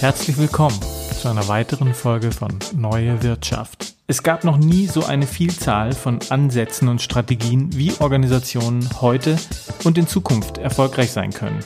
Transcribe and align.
Herzlich 0.00 0.38
willkommen 0.38 0.78
zu 1.20 1.28
einer 1.28 1.48
weiteren 1.48 1.92
Folge 1.92 2.30
von 2.30 2.56
Neue 2.76 3.20
Wirtschaft. 3.24 3.94
Es 4.06 4.22
gab 4.22 4.44
noch 4.44 4.56
nie 4.56 4.86
so 4.86 5.04
eine 5.04 5.26
Vielzahl 5.26 5.92
von 5.92 6.20
Ansätzen 6.28 6.86
und 6.86 7.02
Strategien, 7.02 7.76
wie 7.76 7.92
Organisationen 7.98 8.88
heute 9.00 9.36
und 9.82 9.98
in 9.98 10.06
Zukunft 10.06 10.58
erfolgreich 10.58 11.10
sein 11.10 11.32
können. 11.32 11.58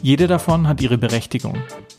Jede 0.00 0.28
davon 0.28 0.68
hat 0.68 0.80
ihre 0.80 0.96
Berechtigung. 0.96 1.56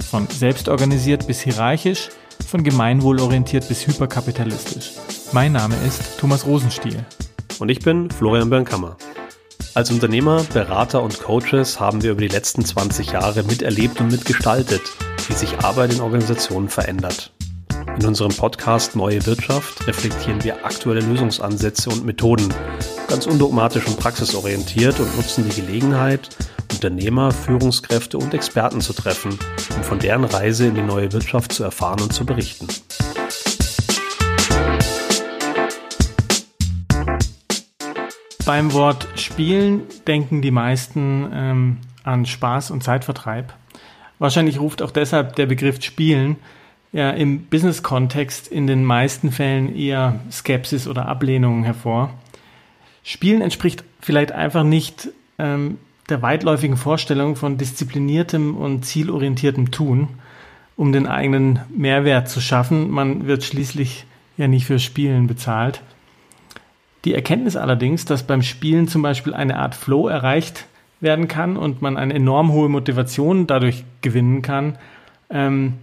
Von 0.10 0.26
selbstorganisiert 0.28 1.28
bis 1.28 1.42
hierarchisch, 1.42 2.12
von 2.48 2.64
gemeinwohlorientiert 2.64 3.68
bis 3.68 3.86
hyperkapitalistisch. 3.88 4.92
Mein 5.34 5.52
Name 5.52 5.76
ist 5.86 6.18
Thomas 6.18 6.46
Rosenstiel. 6.46 7.04
Und 7.60 7.68
ich 7.68 7.80
bin 7.80 8.10
Florian 8.10 8.50
Bernkammer. 8.50 8.96
Als 9.74 9.92
Unternehmer, 9.92 10.46
Berater 10.54 11.04
und 11.04 11.22
Coaches 11.22 11.78
haben 11.82 12.04
wir 12.04 12.12
über 12.12 12.22
die 12.22 12.30
letzten 12.30 12.64
20 12.64 13.12
Jahre 13.12 13.44
miterlebt 13.44 14.00
und 14.00 14.12
mitgestaltet, 14.12 14.82
wie 15.28 15.34
sich 15.34 15.60
Arbeit 15.60 15.94
in 15.94 16.02
Organisationen 16.02 16.70
verändert. 16.70 17.32
In 18.00 18.06
unserem 18.06 18.32
Podcast 18.32 18.96
Neue 18.96 19.26
Wirtschaft 19.26 19.88
reflektieren 19.88 20.44
wir 20.44 20.66
aktuelle 20.66 21.02
Lösungsansätze 21.02 21.90
und 21.90 22.06
Methoden, 22.06 22.54
ganz 23.08 23.26
undogmatisch 23.26 23.88
und 23.88 24.00
praxisorientiert 24.00 25.00
und 25.00 25.16
nutzen 25.18 25.50
die 25.50 25.62
Gelegenheit, 25.62 26.30
Unternehmer, 26.72 27.32
Führungskräfte 27.32 28.18
und 28.18 28.34
Experten 28.34 28.82
zu 28.82 28.94
treffen, 28.94 29.38
um 29.76 29.84
von 29.84 30.00
deren 30.00 30.26
Reise 30.26 30.68
in 30.68 30.76
die 30.76 30.82
neue 30.82 31.12
Wirtschaft 31.12 31.52
zu 31.52 31.64
erfahren 31.64 32.02
und 32.02 32.14
zu 32.14 32.26
berichten. 32.26 32.68
Beim 38.46 38.72
Wort 38.72 39.08
Spielen 39.16 39.82
denken 40.08 40.42
die 40.42 40.52
meisten 40.52 41.30
ähm, 41.34 41.78
an 42.04 42.26
Spaß 42.26 42.72
und 42.72 42.82
Zeitvertreib. 42.82 43.54
Wahrscheinlich 44.20 44.60
ruft 44.60 44.82
auch 44.82 44.92
deshalb 44.92 45.36
der 45.36 45.46
Begriff 45.46 45.82
Spielen 45.84 46.38
ja 46.92 47.12
im 47.12 47.46
Business-Kontext 47.46 48.48
in 48.48 48.66
den 48.68 48.84
meisten 48.84 49.32
Fällen 49.32 49.76
eher 49.76 50.20
Skepsis 50.32 50.88
oder 50.88 51.08
Ablehnungen 51.08 51.64
hervor. 51.64 52.14
Spielen 53.04 53.42
entspricht 53.42 53.84
vielleicht 54.02 54.32
einfach 54.32 54.64
nicht 54.64 55.10
ähm, 55.38 55.78
der 56.10 56.22
weitläufigen 56.22 56.78
Vorstellung 56.78 57.36
von 57.36 57.58
diszipliniertem 57.58 58.56
und 58.56 58.86
zielorientiertem 58.86 59.72
Tun, 59.72 60.08
um 60.76 60.92
den 60.92 61.08
eigenen 61.08 61.60
Mehrwert 61.70 62.30
zu 62.30 62.42
schaffen. 62.42 62.90
Man 62.90 63.28
wird 63.28 63.44
schließlich 63.44 64.06
ja 64.38 64.48
nicht 64.48 64.66
für 64.66 64.80
Spielen 64.80 65.28
bezahlt. 65.28 65.82
Die 67.06 67.14
Erkenntnis 67.14 67.56
allerdings, 67.56 68.06
dass 68.06 68.26
beim 68.26 68.42
Spielen 68.42 68.88
zum 68.88 69.02
Beispiel 69.02 69.34
eine 69.34 69.60
Art 69.60 69.76
Flow 69.76 70.08
erreicht 70.08 70.66
werden 71.00 71.28
kann 71.28 71.58
und 71.58 71.82
man 71.82 71.98
eine 71.98 72.14
enorm 72.14 72.52
hohe 72.52 72.70
Motivation 72.70 73.48
dadurch 73.48 73.84
gewinnen 74.02 74.42
kann, 74.42 74.78
ähm, 75.30 75.74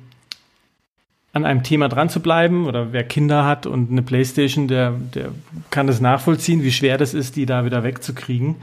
an 1.32 1.44
einem 1.44 1.64
Thema 1.64 1.88
dran 1.88 2.08
zu 2.08 2.20
bleiben 2.20 2.66
oder 2.66 2.92
wer 2.92 3.02
Kinder 3.04 3.44
hat 3.44 3.66
und 3.66 3.90
eine 3.90 4.02
Playstation, 4.02 4.68
der, 4.68 4.92
der 4.92 5.30
kann 5.70 5.88
das 5.88 6.00
nachvollziehen, 6.00 6.62
wie 6.62 6.70
schwer 6.70 6.96
das 6.96 7.12
ist, 7.12 7.34
die 7.36 7.44
da 7.44 7.64
wieder 7.64 7.82
wegzukriegen. 7.82 8.56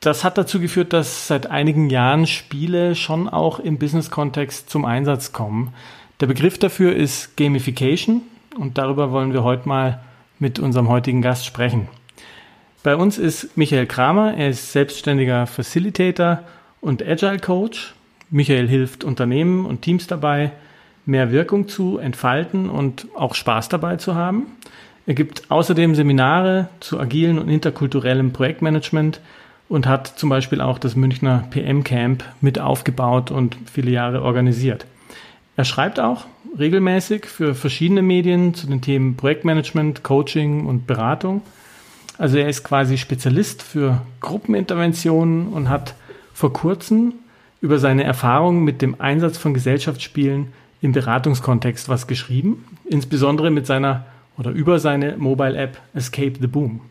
Das 0.00 0.24
hat 0.24 0.36
dazu 0.36 0.60
geführt, 0.60 0.92
dass 0.92 1.28
seit 1.28 1.48
einigen 1.48 1.90
Jahren 1.90 2.26
Spiele 2.26 2.94
schon 2.94 3.28
auch 3.28 3.60
im 3.60 3.78
Business-Kontext 3.78 4.68
zum 4.68 4.84
Einsatz 4.84 5.32
kommen. 5.32 5.72
Der 6.20 6.26
Begriff 6.26 6.58
dafür 6.58 6.96
ist 6.96 7.36
Gamification 7.36 8.22
und 8.58 8.78
darüber 8.78 9.12
wollen 9.12 9.32
wir 9.32 9.44
heute 9.44 9.68
mal 9.68 10.00
mit 10.38 10.58
unserem 10.58 10.88
heutigen 10.88 11.22
Gast 11.22 11.46
sprechen. 11.46 11.88
Bei 12.82 12.96
uns 12.96 13.18
ist 13.18 13.58
Michael 13.58 13.84
Kramer, 13.84 14.34
er 14.38 14.48
ist 14.48 14.72
selbstständiger 14.72 15.46
Facilitator 15.46 16.44
und 16.80 17.06
Agile 17.06 17.38
Coach. 17.38 17.94
Michael 18.30 18.68
hilft 18.68 19.04
Unternehmen 19.04 19.66
und 19.66 19.82
Teams 19.82 20.06
dabei, 20.06 20.52
mehr 21.04 21.30
Wirkung 21.30 21.68
zu 21.68 21.98
entfalten 21.98 22.70
und 22.70 23.06
auch 23.14 23.34
Spaß 23.34 23.68
dabei 23.68 23.96
zu 23.96 24.14
haben. 24.14 24.46
Er 25.06 25.12
gibt 25.12 25.50
außerdem 25.50 25.94
Seminare 25.94 26.70
zu 26.80 26.98
agilen 26.98 27.38
und 27.38 27.50
interkulturellem 27.50 28.32
Projektmanagement 28.32 29.20
und 29.68 29.86
hat 29.86 30.06
zum 30.06 30.30
Beispiel 30.30 30.62
auch 30.62 30.78
das 30.78 30.96
Münchner 30.96 31.44
PM 31.50 31.84
Camp 31.84 32.24
mit 32.40 32.58
aufgebaut 32.58 33.30
und 33.30 33.58
viele 33.70 33.90
Jahre 33.90 34.22
organisiert. 34.22 34.86
Er 35.54 35.66
schreibt 35.66 36.00
auch 36.00 36.24
regelmäßig 36.58 37.26
für 37.26 37.54
verschiedene 37.54 38.00
Medien 38.00 38.54
zu 38.54 38.66
den 38.66 38.80
Themen 38.80 39.16
Projektmanagement, 39.16 40.02
Coaching 40.02 40.64
und 40.64 40.86
Beratung. 40.86 41.42
Also 42.20 42.36
er 42.36 42.50
ist 42.50 42.64
quasi 42.64 42.98
Spezialist 42.98 43.62
für 43.62 44.02
Gruppeninterventionen 44.20 45.48
und 45.48 45.70
hat 45.70 45.94
vor 46.34 46.52
kurzem 46.52 47.14
über 47.62 47.78
seine 47.78 48.04
Erfahrungen 48.04 48.62
mit 48.62 48.82
dem 48.82 49.00
Einsatz 49.00 49.38
von 49.38 49.54
Gesellschaftsspielen 49.54 50.48
im 50.82 50.92
Beratungskontext 50.92 51.88
was 51.88 52.06
geschrieben, 52.06 52.66
insbesondere 52.84 53.50
mit 53.50 53.64
seiner 53.66 54.04
oder 54.36 54.50
über 54.50 54.78
seine 54.78 55.16
Mobile 55.16 55.56
App 55.56 55.78
Escape 55.94 56.34
the 56.38 56.46
Boom. 56.46 56.82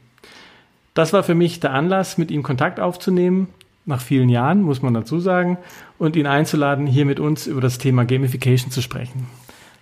Das 0.95 1.13
war 1.13 1.21
für 1.21 1.35
mich 1.35 1.59
der 1.59 1.73
Anlass, 1.73 2.17
mit 2.17 2.31
ihm 2.31 2.41
Kontakt 2.41 2.79
aufzunehmen 2.79 3.49
nach 3.85 4.01
vielen 4.01 4.29
Jahren, 4.29 4.63
muss 4.63 4.81
man 4.81 4.95
dazu 4.95 5.19
sagen, 5.19 5.59
und 5.99 6.15
ihn 6.15 6.25
einzuladen, 6.25 6.87
hier 6.87 7.05
mit 7.05 7.19
uns 7.19 7.45
über 7.45 7.61
das 7.61 7.77
Thema 7.77 8.03
Gamification 8.03 8.71
zu 8.71 8.81
sprechen. 8.81 9.27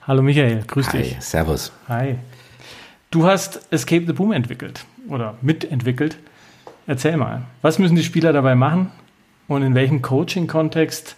Hallo 0.06 0.22
Michael, 0.22 0.66
grüß 0.68 0.92
Hi, 0.92 0.98
dich. 0.98 1.18
Servus. 1.22 1.72
Hi. 1.88 2.18
Du 3.10 3.26
hast 3.26 3.62
Escape 3.72 4.06
the 4.06 4.14
Boom 4.14 4.34
entwickelt 4.34 4.86
oder 5.08 5.38
mitentwickelt. 5.42 6.18
Erzähl 6.88 7.16
mal, 7.16 7.44
was 7.62 7.80
müssen 7.80 7.96
die 7.96 8.04
Spieler 8.04 8.34
dabei 8.34 8.56
machen 8.56 8.92
und 9.48 9.64
in 9.64 9.76
welchem 9.76 10.02
Coaching-Kontext 10.02 11.16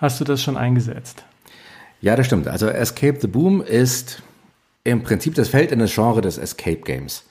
hast 0.00 0.20
du 0.20 0.24
das 0.24 0.42
schon 0.42 0.56
eingesetzt? 0.56 1.24
Ja, 2.00 2.14
das 2.14 2.26
stimmt. 2.26 2.46
Also 2.46 2.68
Escape 2.68 3.18
the 3.20 3.26
Boom 3.26 3.60
ist 3.60 4.22
im 4.84 5.02
Prinzip 5.02 5.34
das 5.34 5.48
Feld 5.48 5.72
in 5.72 5.80
das 5.80 5.92
Genre 5.92 6.20
des 6.20 6.38
Escape 6.38 6.80
Games. 6.80 7.24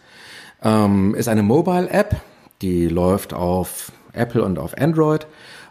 Ähm, 0.61 1.15
ist 1.15 1.27
eine 1.27 1.43
Mobile-App, 1.43 2.21
die 2.61 2.87
läuft 2.87 3.33
auf 3.33 3.91
Apple 4.13 4.43
und 4.43 4.59
auf 4.59 4.77
Android. 4.77 5.25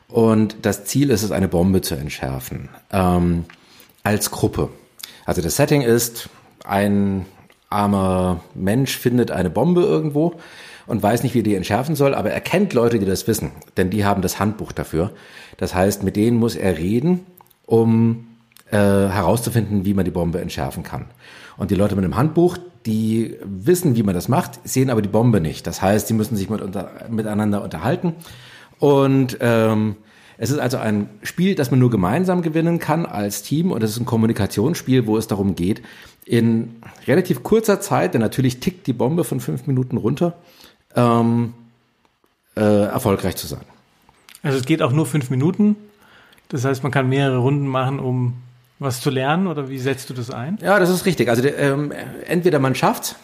Und 0.09 0.57
das 0.63 0.85
Ziel 0.87 1.11
ist 1.11 1.23
es, 1.23 1.31
eine 1.31 1.49
Bombe 1.49 1.83
zu 1.83 1.95
entschärfen. 1.95 2.71
Ähm, 2.91 3.45
als 4.03 4.31
Gruppe. 4.31 4.71
Also 5.27 5.43
das 5.43 5.57
Setting 5.57 5.83
ist, 5.83 6.29
ein 6.65 7.27
armer 7.71 8.41
Mensch 8.55 8.97
findet 8.99 9.31
eine 9.31 9.49
Bombe 9.49 9.83
irgendwo 9.83 10.35
und 10.87 11.03
weiß 11.03 11.23
nicht, 11.23 11.35
wie 11.35 11.43
die 11.43 11.55
entschärfen 11.55 11.95
soll, 11.95 12.15
aber 12.15 12.31
er 12.31 12.41
kennt 12.41 12.73
Leute, 12.73 12.99
die 12.99 13.07
das 13.07 13.27
wissen, 13.29 13.53
denn 13.77 13.91
die 13.91 14.05
haben 14.05 14.23
das 14.23 14.41
Handbuch 14.41 14.73
dafür. 14.73 15.13
Das 15.57 15.75
heißt, 15.75 16.03
mit 16.03 16.17
denen 16.17 16.37
muss 16.37 16.57
er 16.57 16.79
reden, 16.79 17.21
um 17.65 18.27
äh, 18.71 18.77
herauszufinden, 18.77 19.85
wie 19.85 19.95
man 19.95 20.05
die 20.05 20.11
Bombe 20.11 20.41
entschärfen 20.41 20.83
kann. 20.83 21.07
Und 21.57 21.71
die 21.71 21.77
Leute 21.77 21.95
mit 21.95 22.05
dem 22.05 22.17
Handbuch, 22.17 22.59
die 22.87 23.37
wissen, 23.45 23.95
wie 23.95 24.03
man 24.03 24.15
das 24.15 24.29
macht, 24.29 24.67
sehen 24.67 24.91
aber 24.91 25.03
die 25.03 25.09
Bombe 25.09 25.41
nicht. 25.41 25.67
Das 25.67 25.83
heißt, 25.83 26.09
sie 26.09 26.15
müssen 26.15 26.37
sich 26.37 26.51
mit 26.51 26.61
unter, 26.61 26.91
miteinander 27.09 27.63
unterhalten. 27.63 28.15
Und 28.79 29.37
ähm, 29.41 29.97
es 30.39 30.51
ist 30.51 30.59
also 30.59 30.79
ein 30.79 31.11
Spiel, 31.23 31.55
das 31.55 31.71
man 31.71 31.79
nur 31.79 31.91
gemeinsam 31.91 32.41
gewinnen 32.41 32.79
kann 32.79 33.05
als 33.05 33.43
Team. 33.43 33.73
Und 33.73 33.83
es 33.83 33.91
ist 33.91 34.01
ein 34.01 34.07
Kommunikationsspiel, 34.07 35.07
wo 35.07 35.19
es 35.19 35.27
darum 35.27 35.55
geht, 35.55 35.83
in 36.31 36.77
relativ 37.09 37.43
kurzer 37.43 37.81
Zeit, 37.81 38.15
denn 38.15 38.21
natürlich 38.21 38.61
tickt 38.61 38.87
die 38.87 38.93
Bombe 38.93 39.25
von 39.25 39.41
fünf 39.41 39.67
Minuten 39.67 39.97
runter, 39.97 40.35
ähm, 40.95 41.55
äh, 42.57 42.85
erfolgreich 42.85 43.35
zu 43.35 43.49
sein. 43.49 43.65
Also 44.45 44.59
es 44.59 44.65
geht 44.65 44.81
auch 44.81 44.93
nur 44.93 45.07
fünf 45.07 45.29
Minuten. 45.31 45.75
Das 46.49 46.65
heißt, 46.65 46.85
man 46.85 46.93
kann 46.93 47.09
mehrere 47.09 47.39
Runden 47.39 47.67
machen, 47.67 47.99
um 47.99 48.35
was 48.79 49.01
zu 49.01 49.11
lernen 49.11 49.49
oder 49.49 49.69
wie 49.69 49.81
setzt 49.81 50.09
du 50.09 50.15
das 50.15 50.31
ein? 50.31 50.57
Ja, 50.63 50.79
das 50.79 50.89
ist 50.89 51.05
richtig. 51.05 51.29
Also 51.29 51.47
ähm, 51.49 51.93
entweder 52.27 52.61
man 52.61 52.77
schafft's 52.77 53.17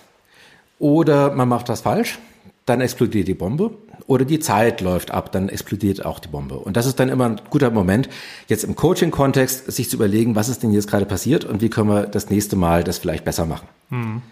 oder 0.81 1.33
man 1.33 1.49
macht 1.49 1.69
was 1.69 1.83
falsch, 1.83 2.19
dann 2.67 2.81
explodiert 2.81 3.29
die 3.29 3.35
Bombe 3.35 3.70
oder 4.06 4.25
die 4.25 4.38
Zeit 4.38 4.81
läuft 4.81 5.11
ab, 5.11 5.32
dann 5.32 5.49
explodiert 5.49 6.05
auch 6.05 6.19
die 6.19 6.29
Bombe. 6.29 6.56
Und 6.56 6.76
das 6.76 6.87
ist 6.87 7.00
dann 7.00 7.08
immer 7.08 7.26
ein 7.26 7.41
guter 7.50 7.70
Moment, 7.70 8.08
jetzt 8.47 8.64
im 8.64 8.76
Coaching-Kontext 8.76 9.70
sich 9.70 9.91
zu 9.91 9.97
überlegen, 9.97 10.37
was 10.37 10.49
ist 10.49 10.62
denn 10.62 10.73
jetzt 10.73 10.88
gerade 10.88 11.06
passiert 11.06 11.44
und 11.44 11.61
wie 11.61 11.70
können 11.70 11.88
wir 11.88 12.06
das 12.06 12.31
nächste 12.31 12.56
Mal 12.56 12.85
das 12.85 12.99
vielleicht 12.99 13.25
besser 13.25 13.47
machen. 13.47 13.67
Mhm. 13.91 14.23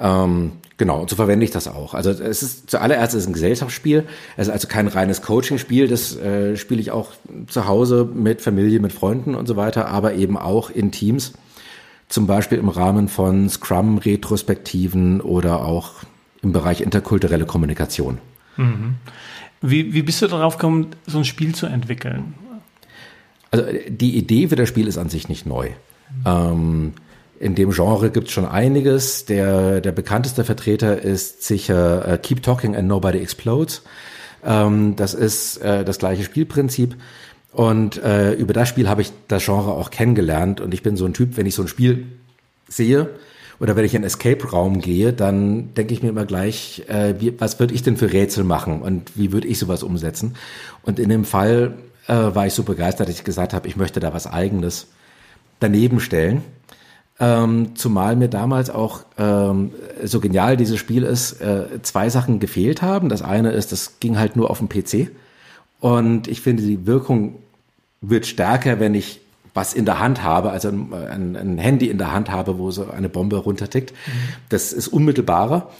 Ähm, 0.00 0.52
genau, 0.78 1.00
und 1.00 1.10
so 1.10 1.16
verwende 1.16 1.44
ich 1.44 1.50
das 1.50 1.68
auch. 1.68 1.94
Also 1.94 2.10
es 2.10 2.42
ist 2.42 2.70
zuallererst 2.70 3.14
ist 3.14 3.26
ein 3.26 3.34
Gesellschaftsspiel. 3.34 4.04
Es 4.36 4.48
ist 4.48 4.52
also 4.52 4.66
kein 4.68 4.88
reines 4.88 5.22
Coaching-Spiel. 5.22 5.88
Das 5.88 6.16
äh, 6.16 6.56
spiele 6.56 6.80
ich 6.80 6.90
auch 6.90 7.10
zu 7.48 7.66
Hause 7.66 8.08
mit 8.12 8.40
Familie, 8.40 8.80
mit 8.80 8.92
Freunden 8.92 9.34
und 9.34 9.46
so 9.46 9.56
weiter, 9.56 9.88
aber 9.88 10.14
eben 10.14 10.38
auch 10.38 10.70
in 10.70 10.90
Teams. 10.90 11.34
Zum 12.08 12.26
Beispiel 12.26 12.58
im 12.58 12.68
Rahmen 12.68 13.08
von 13.08 13.48
Scrum-Retrospektiven 13.48 15.20
oder 15.20 15.64
auch 15.64 15.92
im 16.42 16.52
Bereich 16.52 16.80
interkulturelle 16.80 17.46
Kommunikation. 17.46 18.18
Mhm. 18.56 18.96
Wie, 19.60 19.94
wie 19.94 20.02
bist 20.02 20.20
du 20.22 20.26
darauf 20.26 20.56
gekommen, 20.56 20.88
so 21.06 21.18
ein 21.18 21.24
Spiel 21.24 21.54
zu 21.54 21.66
entwickeln? 21.66 22.34
Also 23.50 23.66
die 23.88 24.16
Idee 24.16 24.48
für 24.48 24.56
das 24.56 24.68
Spiel 24.68 24.88
ist 24.88 24.98
an 24.98 25.08
sich 25.08 25.28
nicht 25.28 25.46
neu. 25.46 25.68
Mhm. 25.68 26.22
Ähm, 26.26 26.92
in 27.38 27.54
dem 27.54 27.70
Genre 27.70 28.10
gibt 28.10 28.28
es 28.28 28.32
schon 28.32 28.46
einiges. 28.46 29.24
Der, 29.24 29.80
der 29.80 29.92
bekannteste 29.92 30.44
Vertreter 30.44 31.02
ist 31.02 31.42
sicher 31.42 32.06
äh, 32.06 32.18
Keep 32.18 32.42
Talking 32.42 32.76
and 32.76 32.88
Nobody 32.88 33.18
Explodes. 33.18 33.82
Ähm, 34.44 34.96
das 34.96 35.14
ist 35.14 35.58
äh, 35.58 35.84
das 35.84 35.98
gleiche 35.98 36.24
Spielprinzip. 36.24 36.96
Und 37.52 38.02
äh, 38.02 38.32
über 38.32 38.52
das 38.54 38.68
Spiel 38.68 38.88
habe 38.88 39.02
ich 39.02 39.12
das 39.28 39.44
Genre 39.44 39.72
auch 39.72 39.90
kennengelernt. 39.90 40.60
Und 40.60 40.72
ich 40.72 40.82
bin 40.82 40.96
so 40.96 41.04
ein 41.04 41.14
Typ, 41.14 41.36
wenn 41.36 41.46
ich 41.46 41.54
so 41.54 41.62
ein 41.62 41.68
Spiel 41.68 42.06
sehe 42.68 43.10
oder 43.60 43.76
wenn 43.76 43.84
ich 43.84 43.94
in 43.94 44.04
Escape-Raum 44.04 44.80
gehe, 44.80 45.12
dann 45.12 45.74
denke 45.74 45.94
ich 45.94 46.02
mir 46.02 46.08
immer 46.08 46.26
gleich, 46.26 46.84
äh, 46.88 47.14
wie, 47.18 47.38
was 47.40 47.60
würde 47.60 47.74
ich 47.74 47.82
denn 47.82 47.96
für 47.96 48.12
Rätsel 48.12 48.44
machen 48.44 48.82
und 48.82 49.16
wie 49.16 49.32
würde 49.32 49.48
ich 49.48 49.58
sowas 49.58 49.82
umsetzen? 49.82 50.34
Und 50.82 50.98
in 50.98 51.08
dem 51.08 51.24
Fall 51.24 51.74
äh, 52.08 52.14
war 52.14 52.46
ich 52.46 52.54
so 52.54 52.62
begeistert, 52.62 53.08
dass 53.08 53.16
ich 53.16 53.24
gesagt 53.24 53.54
habe, 53.54 53.68
ich 53.68 53.76
möchte 53.76 54.00
da 54.00 54.12
was 54.12 54.26
Eigenes 54.26 54.88
daneben 55.60 56.00
stellen. 56.00 56.42
Ähm, 57.20 57.76
zumal 57.76 58.16
mir 58.16 58.28
damals 58.28 58.70
auch 58.70 59.04
ähm, 59.16 59.72
so 60.02 60.18
genial 60.18 60.56
dieses 60.56 60.78
Spiel 60.78 61.04
ist, 61.04 61.40
äh, 61.40 61.80
zwei 61.82 62.08
Sachen 62.08 62.40
gefehlt 62.40 62.82
haben. 62.82 63.08
Das 63.08 63.22
eine 63.22 63.52
ist, 63.52 63.70
das 63.70 64.00
ging 64.00 64.18
halt 64.18 64.34
nur 64.34 64.50
auf 64.50 64.58
dem 64.58 64.68
PC. 64.68 65.10
Und 65.78 66.26
ich 66.26 66.40
finde, 66.40 66.62
die 66.62 66.86
Wirkung 66.86 67.36
wird 68.00 68.26
stärker, 68.26 68.80
wenn 68.80 68.94
ich 68.94 69.20
was 69.54 69.74
in 69.74 69.84
der 69.84 69.98
Hand 69.98 70.22
habe, 70.22 70.50
also 70.50 70.68
ein, 70.68 71.36
ein 71.36 71.58
Handy 71.58 71.88
in 71.88 71.98
der 71.98 72.12
Hand 72.12 72.30
habe, 72.30 72.58
wo 72.58 72.70
so 72.70 72.90
eine 72.90 73.08
Bombe 73.08 73.36
runtertickt. 73.36 73.92
Mhm. 73.92 74.10
Das 74.48 74.72
ist 74.72 74.88
unmittelbarer. 74.88 75.70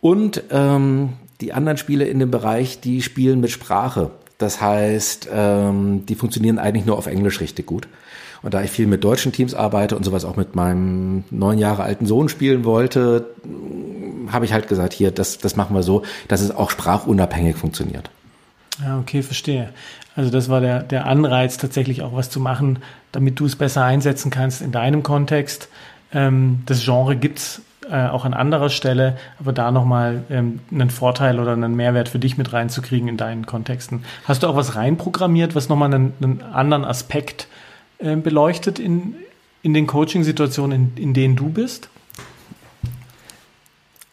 Und 0.00 0.42
ähm, 0.50 1.10
die 1.40 1.52
anderen 1.52 1.78
Spiele 1.78 2.04
in 2.06 2.18
dem 2.18 2.30
Bereich, 2.30 2.80
die 2.80 3.02
spielen 3.02 3.40
mit 3.40 3.50
Sprache. 3.50 4.10
Das 4.38 4.60
heißt, 4.60 5.28
ähm, 5.32 6.04
die 6.06 6.16
funktionieren 6.16 6.58
eigentlich 6.58 6.86
nur 6.86 6.98
auf 6.98 7.06
Englisch 7.06 7.40
richtig 7.40 7.66
gut. 7.66 7.86
Und 8.42 8.54
da 8.54 8.62
ich 8.62 8.70
viel 8.72 8.88
mit 8.88 9.04
deutschen 9.04 9.30
Teams 9.30 9.54
arbeite 9.54 9.96
und 9.96 10.02
sowas 10.04 10.24
auch 10.24 10.36
mit 10.36 10.56
meinem 10.56 11.22
neun 11.30 11.58
Jahre 11.58 11.84
alten 11.84 12.06
Sohn 12.06 12.28
spielen 12.28 12.64
wollte, 12.64 13.26
habe 14.32 14.44
ich 14.44 14.52
halt 14.52 14.66
gesagt, 14.68 14.92
hier, 14.92 15.12
das, 15.12 15.38
das 15.38 15.54
machen 15.54 15.76
wir 15.76 15.84
so, 15.84 16.02
dass 16.26 16.40
es 16.40 16.50
auch 16.50 16.70
sprachunabhängig 16.70 17.54
funktioniert. 17.54 18.10
Ja, 18.80 18.98
okay, 18.98 19.22
verstehe. 19.22 19.70
Also 20.16 20.30
das 20.30 20.48
war 20.48 20.60
der, 20.60 20.82
der 20.82 21.06
Anreiz, 21.06 21.56
tatsächlich 21.58 22.02
auch 22.02 22.14
was 22.14 22.30
zu 22.30 22.40
machen, 22.40 22.78
damit 23.12 23.38
du 23.40 23.46
es 23.46 23.56
besser 23.56 23.84
einsetzen 23.84 24.30
kannst 24.30 24.62
in 24.62 24.72
deinem 24.72 25.02
Kontext. 25.02 25.68
Ähm, 26.12 26.62
das 26.66 26.84
Genre 26.84 27.16
gibt's 27.16 27.62
äh, 27.90 28.08
auch 28.08 28.24
an 28.24 28.34
anderer 28.34 28.70
Stelle, 28.70 29.16
aber 29.38 29.52
da 29.52 29.70
nochmal 29.70 30.24
ähm, 30.30 30.60
einen 30.70 30.90
Vorteil 30.90 31.40
oder 31.40 31.52
einen 31.52 31.74
Mehrwert 31.74 32.08
für 32.08 32.18
dich 32.18 32.38
mit 32.38 32.52
reinzukriegen 32.52 33.08
in 33.08 33.16
deinen 33.16 33.46
Kontexten. 33.46 34.04
Hast 34.24 34.42
du 34.42 34.46
auch 34.46 34.56
was 34.56 34.76
reinprogrammiert, 34.76 35.54
was 35.54 35.68
nochmal 35.68 35.92
einen, 35.92 36.12
einen 36.22 36.42
anderen 36.42 36.84
Aspekt 36.84 37.48
äh, 37.98 38.16
beleuchtet 38.16 38.78
in, 38.78 39.14
in 39.62 39.74
den 39.74 39.86
Coaching-Situationen, 39.86 40.92
in, 40.96 41.02
in 41.02 41.14
denen 41.14 41.36
du 41.36 41.48
bist? 41.48 41.88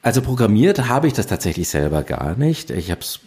Also 0.02 0.22
programmiert 0.22 0.88
habe 0.88 1.08
ich 1.08 1.14
das 1.14 1.28
tatsächlich 1.28 1.68
selber 1.68 2.04
gar 2.04 2.36
nicht. 2.38 2.70
Ich 2.72 2.90
habe 2.90 3.02
es 3.02 3.20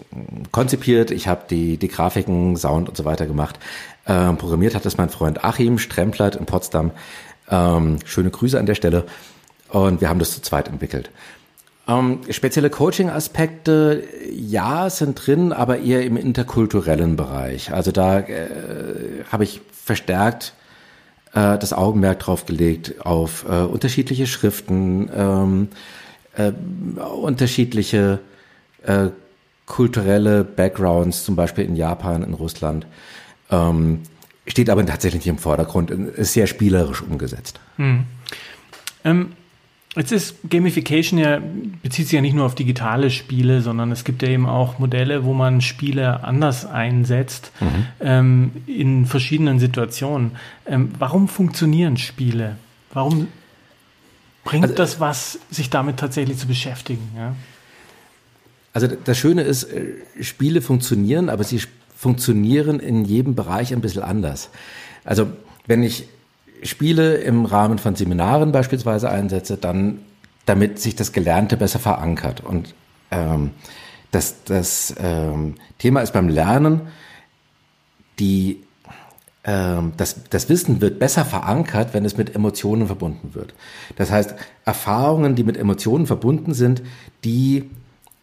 konzipiert, 0.52 1.10
ich 1.10 1.28
habe 1.28 1.42
die, 1.50 1.76
die 1.76 1.88
Grafiken, 1.88 2.56
Sound 2.56 2.88
und 2.88 2.96
so 2.96 3.04
weiter 3.04 3.26
gemacht. 3.26 3.58
Ähm, 4.06 4.38
programmiert 4.38 4.74
hat 4.74 4.86
das 4.86 4.96
mein 4.96 5.10
Freund 5.10 5.44
Achim 5.44 5.78
Stremplert 5.78 6.34
in 6.34 6.46
Potsdam. 6.46 6.92
Ähm, 7.50 7.98
schöne 8.06 8.30
Grüße 8.30 8.58
an 8.58 8.64
der 8.64 8.74
Stelle. 8.74 9.04
Und 9.68 10.00
wir 10.00 10.08
haben 10.08 10.18
das 10.18 10.32
zu 10.32 10.40
zweit 10.40 10.68
entwickelt. 10.68 11.10
Ähm, 11.86 12.20
spezielle 12.30 12.70
Coaching-Aspekte, 12.70 14.04
ja, 14.30 14.88
sind 14.88 15.26
drin, 15.26 15.52
aber 15.52 15.78
eher 15.80 16.04
im 16.04 16.16
interkulturellen 16.16 17.16
Bereich. 17.16 17.72
Also 17.72 17.92
da 17.92 18.20
äh, 18.20 19.24
habe 19.30 19.44
ich 19.44 19.60
verstärkt 19.72 20.54
äh, 21.34 21.58
das 21.58 21.72
Augenmerk 21.72 22.20
drauf 22.20 22.46
gelegt 22.46 23.04
auf 23.04 23.44
äh, 23.48 23.62
unterschiedliche 23.62 24.26
Schriften, 24.26 25.10
ähm, 25.14 25.68
äh, 26.36 26.52
unterschiedliche 27.00 28.20
äh, 28.84 29.08
kulturelle 29.66 30.44
Backgrounds, 30.44 31.24
zum 31.24 31.36
Beispiel 31.36 31.64
in 31.64 31.76
Japan, 31.76 32.22
in 32.22 32.34
Russland. 32.34 32.86
Ähm, 33.50 34.00
steht 34.46 34.70
aber 34.70 34.84
tatsächlich 34.84 35.20
nicht 35.20 35.28
im 35.28 35.38
Vordergrund, 35.38 35.90
ist 35.90 36.32
sehr 36.32 36.46
spielerisch 36.46 37.02
umgesetzt. 37.02 37.60
Hm. 37.76 38.04
Ähm, 39.04 39.32
Jetzt 39.94 40.10
ist 40.10 40.36
Gamification 40.48 41.18
ja, 41.18 41.38
bezieht 41.82 42.06
sich 42.06 42.14
ja 42.14 42.22
nicht 42.22 42.32
nur 42.32 42.46
auf 42.46 42.54
digitale 42.54 43.10
Spiele, 43.10 43.60
sondern 43.60 43.92
es 43.92 44.04
gibt 44.04 44.22
ja 44.22 44.28
eben 44.28 44.46
auch 44.46 44.78
Modelle, 44.78 45.24
wo 45.24 45.34
man 45.34 45.60
Spiele 45.60 46.24
anders 46.24 46.64
einsetzt, 46.64 47.52
mhm. 47.60 47.86
ähm, 48.00 48.50
in 48.66 49.04
verschiedenen 49.04 49.58
Situationen. 49.58 50.32
Ähm, 50.64 50.92
warum 50.98 51.28
funktionieren 51.28 51.98
Spiele? 51.98 52.56
Warum 52.94 53.28
bringt 54.44 54.64
also, 54.64 54.74
das 54.74 55.00
was, 55.00 55.38
sich 55.50 55.70
damit 55.70 55.98
tatsächlich 55.98 56.38
zu 56.38 56.46
beschäftigen? 56.46 57.10
Ja? 57.16 57.34
Also 58.72 58.86
das 58.86 59.18
Schöne 59.18 59.42
ist, 59.42 59.64
äh, 59.64 59.94
Spiele 60.20 60.62
funktionieren, 60.62 61.28
aber 61.28 61.44
sie 61.44 61.60
funktionieren 61.96 62.80
in 62.80 63.04
jedem 63.04 63.34
Bereich 63.34 63.72
ein 63.72 63.80
bisschen 63.80 64.02
anders. 64.02 64.50
Also 65.04 65.28
wenn 65.66 65.82
ich 65.82 66.08
Spiele 66.62 67.16
im 67.16 67.44
Rahmen 67.44 67.78
von 67.78 67.96
Seminaren 67.96 68.52
beispielsweise 68.52 69.10
einsetze, 69.10 69.56
dann 69.56 70.00
damit 70.46 70.80
sich 70.80 70.96
das 70.96 71.12
Gelernte 71.12 71.56
besser 71.56 71.78
verankert. 71.78 72.40
Und 72.40 72.74
ähm, 73.10 73.50
das, 74.10 74.44
das 74.44 74.94
ähm, 74.98 75.54
Thema 75.78 76.00
ist 76.00 76.12
beim 76.12 76.28
Lernen, 76.28 76.82
die, 78.18 78.62
das, 79.44 80.22
das 80.30 80.48
Wissen 80.48 80.80
wird 80.80 81.00
besser 81.00 81.24
verankert, 81.24 81.94
wenn 81.94 82.04
es 82.04 82.16
mit 82.16 82.36
Emotionen 82.36 82.86
verbunden 82.86 83.34
wird. 83.34 83.54
Das 83.96 84.12
heißt, 84.12 84.36
Erfahrungen, 84.64 85.34
die 85.34 85.42
mit 85.42 85.56
Emotionen 85.56 86.06
verbunden 86.06 86.54
sind, 86.54 86.80
die 87.24 87.68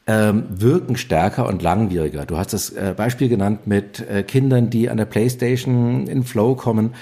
ähm, 0.10 0.46
wirken 0.50 0.98
stärker 0.98 1.48
und 1.48 1.62
langwieriger. 1.62 2.26
Du 2.26 2.38
hast 2.38 2.54
das 2.54 2.72
äh, 2.72 2.96
Beispiel 2.98 3.30
genannt 3.30 3.68
mit 3.68 4.00
äh, 4.10 4.24
Kindern, 4.24 4.72
die 4.72 4.90
an 4.90 4.98
der 4.98 5.06
Playstation 5.06 6.08
in 6.08 6.24
Flow 6.24 6.56
kommen. 6.56 6.96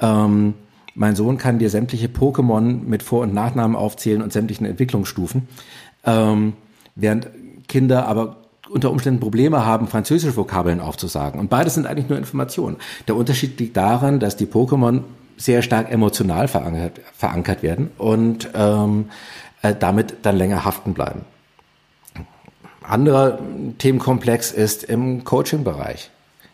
Ähm, 0.00 0.54
mein 0.94 1.16
Sohn 1.16 1.38
kann 1.38 1.58
dir 1.58 1.70
sämtliche 1.70 2.06
Pokémon 2.06 2.84
mit 2.84 3.02
Vor- 3.02 3.22
und 3.22 3.34
Nachnamen 3.34 3.74
aufzählen 3.74 4.22
und 4.22 4.32
sämtlichen 4.32 4.64
Entwicklungsstufen, 4.64 5.48
ähm, 6.04 6.52
während 6.94 7.30
Kinder 7.66 8.06
aber 8.06 8.41
unter 8.72 8.90
Umständen 8.90 9.20
Probleme 9.20 9.64
haben, 9.64 9.86
französische 9.86 10.36
Vokabeln 10.36 10.80
aufzusagen. 10.80 11.38
Und 11.38 11.50
beides 11.50 11.74
sind 11.74 11.86
eigentlich 11.86 12.08
nur 12.08 12.18
Informationen. 12.18 12.76
Der 13.06 13.16
Unterschied 13.16 13.60
liegt 13.60 13.76
daran, 13.76 14.18
dass 14.18 14.36
die 14.36 14.46
Pokémon 14.46 15.02
sehr 15.36 15.62
stark 15.62 15.90
emotional 15.90 16.48
verankert, 16.48 17.00
verankert 17.16 17.62
werden 17.62 17.90
und 17.98 18.48
ähm, 18.54 19.10
äh, 19.62 19.74
damit 19.78 20.16
dann 20.22 20.36
länger 20.36 20.64
haften 20.64 20.94
bleiben. 20.94 21.22
Anderer 22.82 23.38
Themenkomplex 23.78 24.50
ist 24.50 24.84
im 24.84 25.24
Coaching-Bereich. 25.24 26.10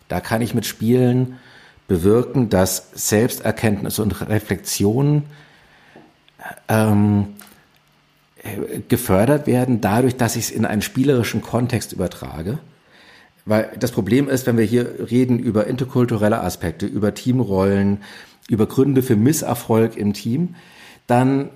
Da 0.09 0.21
kann 0.21 0.43
ich 0.43 0.55
mit 0.55 0.67
Spielen 0.67 1.39
bewirken, 1.87 2.51
dass 2.51 2.91
Selbsterkenntnis 2.95 3.99
und 3.99 4.29
Reflexion 4.29 5.25
ähm, 6.69 7.35
gefördert 8.89 9.47
werden, 9.47 9.81
dadurch, 9.81 10.17
dass 10.17 10.37
ich 10.37 10.45
es 10.45 10.51
in 10.51 10.65
einen 10.65 10.83
spielerischen 10.83 11.43
Kontext 11.43 11.93
übertrage. 11.93 12.59
Weil 13.45 13.71
das 13.79 13.93
Problem 13.93 14.29
ist, 14.29 14.47
wenn 14.47 14.59
wir 14.59 14.65
hier 14.65 15.11
reden 15.11 15.39
über 15.39 15.67
interkulturelle 15.67 16.41
Aspekte, 16.41 16.87
über 16.87 17.15
Teamrollen, 17.15 18.03
über 18.49 18.67
Gründe 18.67 19.03
für 19.03 19.17
Misserfolg 19.17 19.97
im 19.97 20.13
Team, 20.13 20.55
dann 21.07 21.51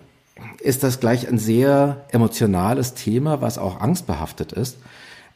ist 0.60 0.82
das 0.82 1.00
gleich 1.00 1.28
ein 1.28 1.38
sehr 1.38 2.04
emotionales 2.10 2.94
Thema, 2.94 3.40
was 3.40 3.58
auch 3.58 3.80
angstbehaftet 3.80 4.52
ist 4.52 4.78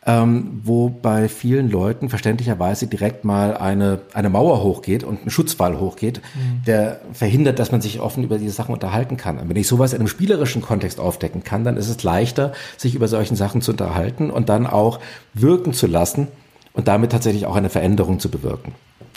ähm, 0.07 0.61
wo 0.63 0.89
bei 0.89 1.29
vielen 1.29 1.69
Leuten 1.69 2.09
verständlicherweise 2.09 2.87
direkt 2.87 3.25
mal 3.25 3.57
eine, 3.57 4.01
eine 4.15 4.31
Mauer 4.31 4.63
hochgeht 4.63 5.03
und 5.03 5.27
ein 5.27 5.31
Schutzwall 5.31 5.81
hochgeht, 5.81 6.21
mhm. 6.35 6.63
der 6.65 7.01
verhindert, 7.13 7.59
dass 7.59 7.73
man 7.73 7.81
sich 7.81 8.01
offen 8.01 8.23
über 8.23 8.39
diese 8.39 8.53
Sachen 8.53 8.73
unterhalten 8.73 9.17
kann. 9.17 9.39
Und 9.39 9.49
wenn 9.49 9.57
ich 9.57 9.67
sowas 9.67 9.93
in 9.93 9.99
einem 9.99 10.09
spielerischen 10.09 10.63
Kontext 10.63 11.01
aufdecken 11.01 11.43
kann, 11.43 11.65
dann 11.65 11.77
ist 11.77 11.89
es 11.89 12.05
leichter, 12.05 12.53
sich 12.77 12.95
über 12.95 13.09
solchen 13.09 13.35
Sachen 13.35 13.63
zu 13.63 13.73
unterhalten 13.73 14.31
und 14.31 14.49
dann 14.49 14.69
auch 14.69 15.01
wirken 15.35 15.73
zu 15.73 15.89
lassen 15.89 16.29
und 16.73 16.87
damit 16.87 17.11
tatsächlich 17.11 17.47
auch 17.47 17.57
eine 17.57 17.69
Veränderung 17.69 18.21
zu 18.21 18.31
bewirken. 18.31 18.75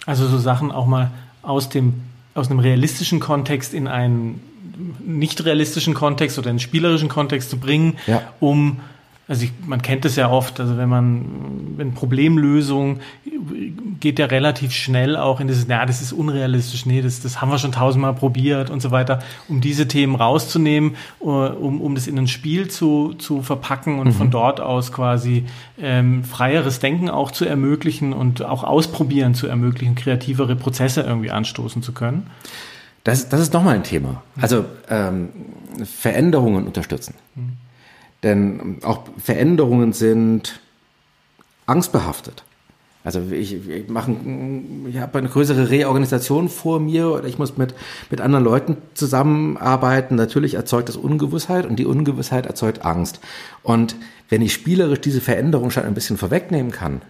Also 0.07 0.27
so 0.27 0.39
Sachen 0.39 0.71
auch 0.71 0.87
mal 0.87 1.11
aus 1.43 1.69
dem 1.69 2.01
aus 2.33 2.49
einem 2.49 2.59
realistischen 2.59 3.19
Kontext 3.19 3.73
in 3.73 3.87
einen 3.87 4.41
nicht 5.05 5.43
realistischen 5.45 5.93
Kontext 5.93 6.39
oder 6.39 6.49
einen 6.49 6.59
spielerischen 6.59 7.09
Kontext 7.09 7.49
zu 7.49 7.57
bringen, 7.57 7.97
ja. 8.07 8.21
um 8.39 8.79
also 9.29 9.43
ich, 9.43 9.51
man 9.63 9.83
kennt 9.83 10.05
es 10.05 10.15
ja 10.15 10.27
oft, 10.27 10.59
also 10.59 10.75
wenn 10.77 10.89
man, 10.89 11.77
wenn 11.77 11.93
Problemlösung 11.93 12.99
geht 13.99 14.17
ja 14.17 14.25
relativ 14.25 14.71
schnell 14.71 15.15
auch 15.15 15.39
in 15.39 15.47
dieses, 15.47 15.67
naja, 15.67 15.85
das 15.85 16.01
ist 16.01 16.13
unrealistisch, 16.13 16.87
nee, 16.87 17.03
das, 17.03 17.21
das 17.21 17.39
haben 17.39 17.51
wir 17.51 17.59
schon 17.59 17.71
tausendmal 17.71 18.15
probiert 18.15 18.71
und 18.71 18.81
so 18.81 18.89
weiter, 18.89 19.19
um 19.47 19.61
diese 19.61 19.87
Themen 19.87 20.15
rauszunehmen, 20.15 20.95
äh, 21.21 21.25
um, 21.25 21.79
um 21.79 21.93
das 21.93 22.07
in 22.07 22.17
ein 22.17 22.27
Spiel 22.27 22.69
zu, 22.69 23.13
zu 23.19 23.43
verpacken 23.43 23.99
und 23.99 24.07
mhm. 24.07 24.13
von 24.13 24.31
dort 24.31 24.61
aus 24.61 24.91
quasi 24.91 25.45
ähm, 25.79 26.23
freieres 26.23 26.79
Denken 26.79 27.11
auch 27.11 27.29
zu 27.29 27.45
ermöglichen 27.45 28.13
und 28.13 28.43
auch 28.43 28.63
ausprobieren 28.63 29.35
zu 29.35 29.45
ermöglichen, 29.45 29.93
kreativere 29.93 30.55
Prozesse 30.55 31.01
irgendwie 31.01 31.29
anstoßen 31.29 31.83
zu 31.83 31.91
können. 31.91 32.25
Das, 33.03 33.29
das 33.29 33.41
ist 33.41 33.53
nochmal 33.53 33.75
ein 33.75 33.83
Thema. 33.83 34.23
Also 34.41 34.65
ähm, 34.89 35.29
Veränderungen 35.85 36.65
unterstützen. 36.65 37.13
Mhm. 37.35 37.68
Denn 38.23 38.79
auch 38.83 39.03
Veränderungen 39.17 39.93
sind 39.93 40.59
angstbehaftet. 41.65 42.43
Also 43.03 43.21
ich, 43.31 43.67
ich 43.67 43.87
mache, 43.87 44.13
ich 44.89 44.97
habe 44.97 45.17
eine 45.17 45.29
größere 45.29 45.69
Reorganisation 45.69 46.49
vor 46.49 46.81
mir 46.81 47.09
oder 47.09 47.25
ich 47.25 47.39
muss 47.39 47.57
mit, 47.57 47.73
mit 48.09 48.19
anderen 48.19 48.43
Leuten 48.43 48.77
zusammenarbeiten. 48.93 50.15
Natürlich 50.15 50.55
erzeugt 50.55 50.89
das 50.89 50.97
Ungewissheit 50.97 51.65
und 51.65 51.77
die 51.77 51.85
Ungewissheit 51.85 52.45
erzeugt 52.45 52.83
Angst. 52.83 53.21
Und 53.63 53.95
wenn 54.27 54.41
ich 54.41 54.53
spielerisch 54.53 54.99
diese 54.99 55.21
Veränderung 55.21 55.71
schon 55.71 55.85
ein 55.85 55.93
bisschen 55.93 56.17
vorwegnehmen 56.17 56.71
kann 56.71 57.01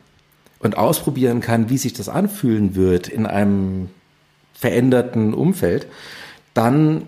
und 0.59 0.77
ausprobieren 0.77 1.41
kann, 1.41 1.69
wie 1.69 1.77
sich 1.79 1.93
das 1.93 2.07
anfühlen 2.07 2.75
wird 2.75 3.07
in 3.07 3.25
einem 3.25 3.89
veränderten 4.53 5.33
Umfeld, 5.33 5.87
dann 6.53 7.03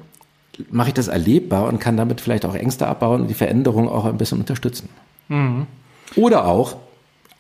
mache 0.70 0.90
ich 0.90 0.94
das 0.94 1.08
erlebbar 1.08 1.68
und 1.68 1.80
kann 1.80 1.98
damit 1.98 2.22
vielleicht 2.22 2.46
auch 2.46 2.56
Ängste 2.56 2.88
abbauen 2.88 3.22
und 3.22 3.28
die 3.28 3.34
Veränderung 3.34 3.90
auch 3.90 4.06
ein 4.06 4.18
bisschen 4.18 4.40
unterstützen. 4.40 4.90
Mhm. 5.30 5.68
Oder 6.16 6.46
auch 6.46 6.76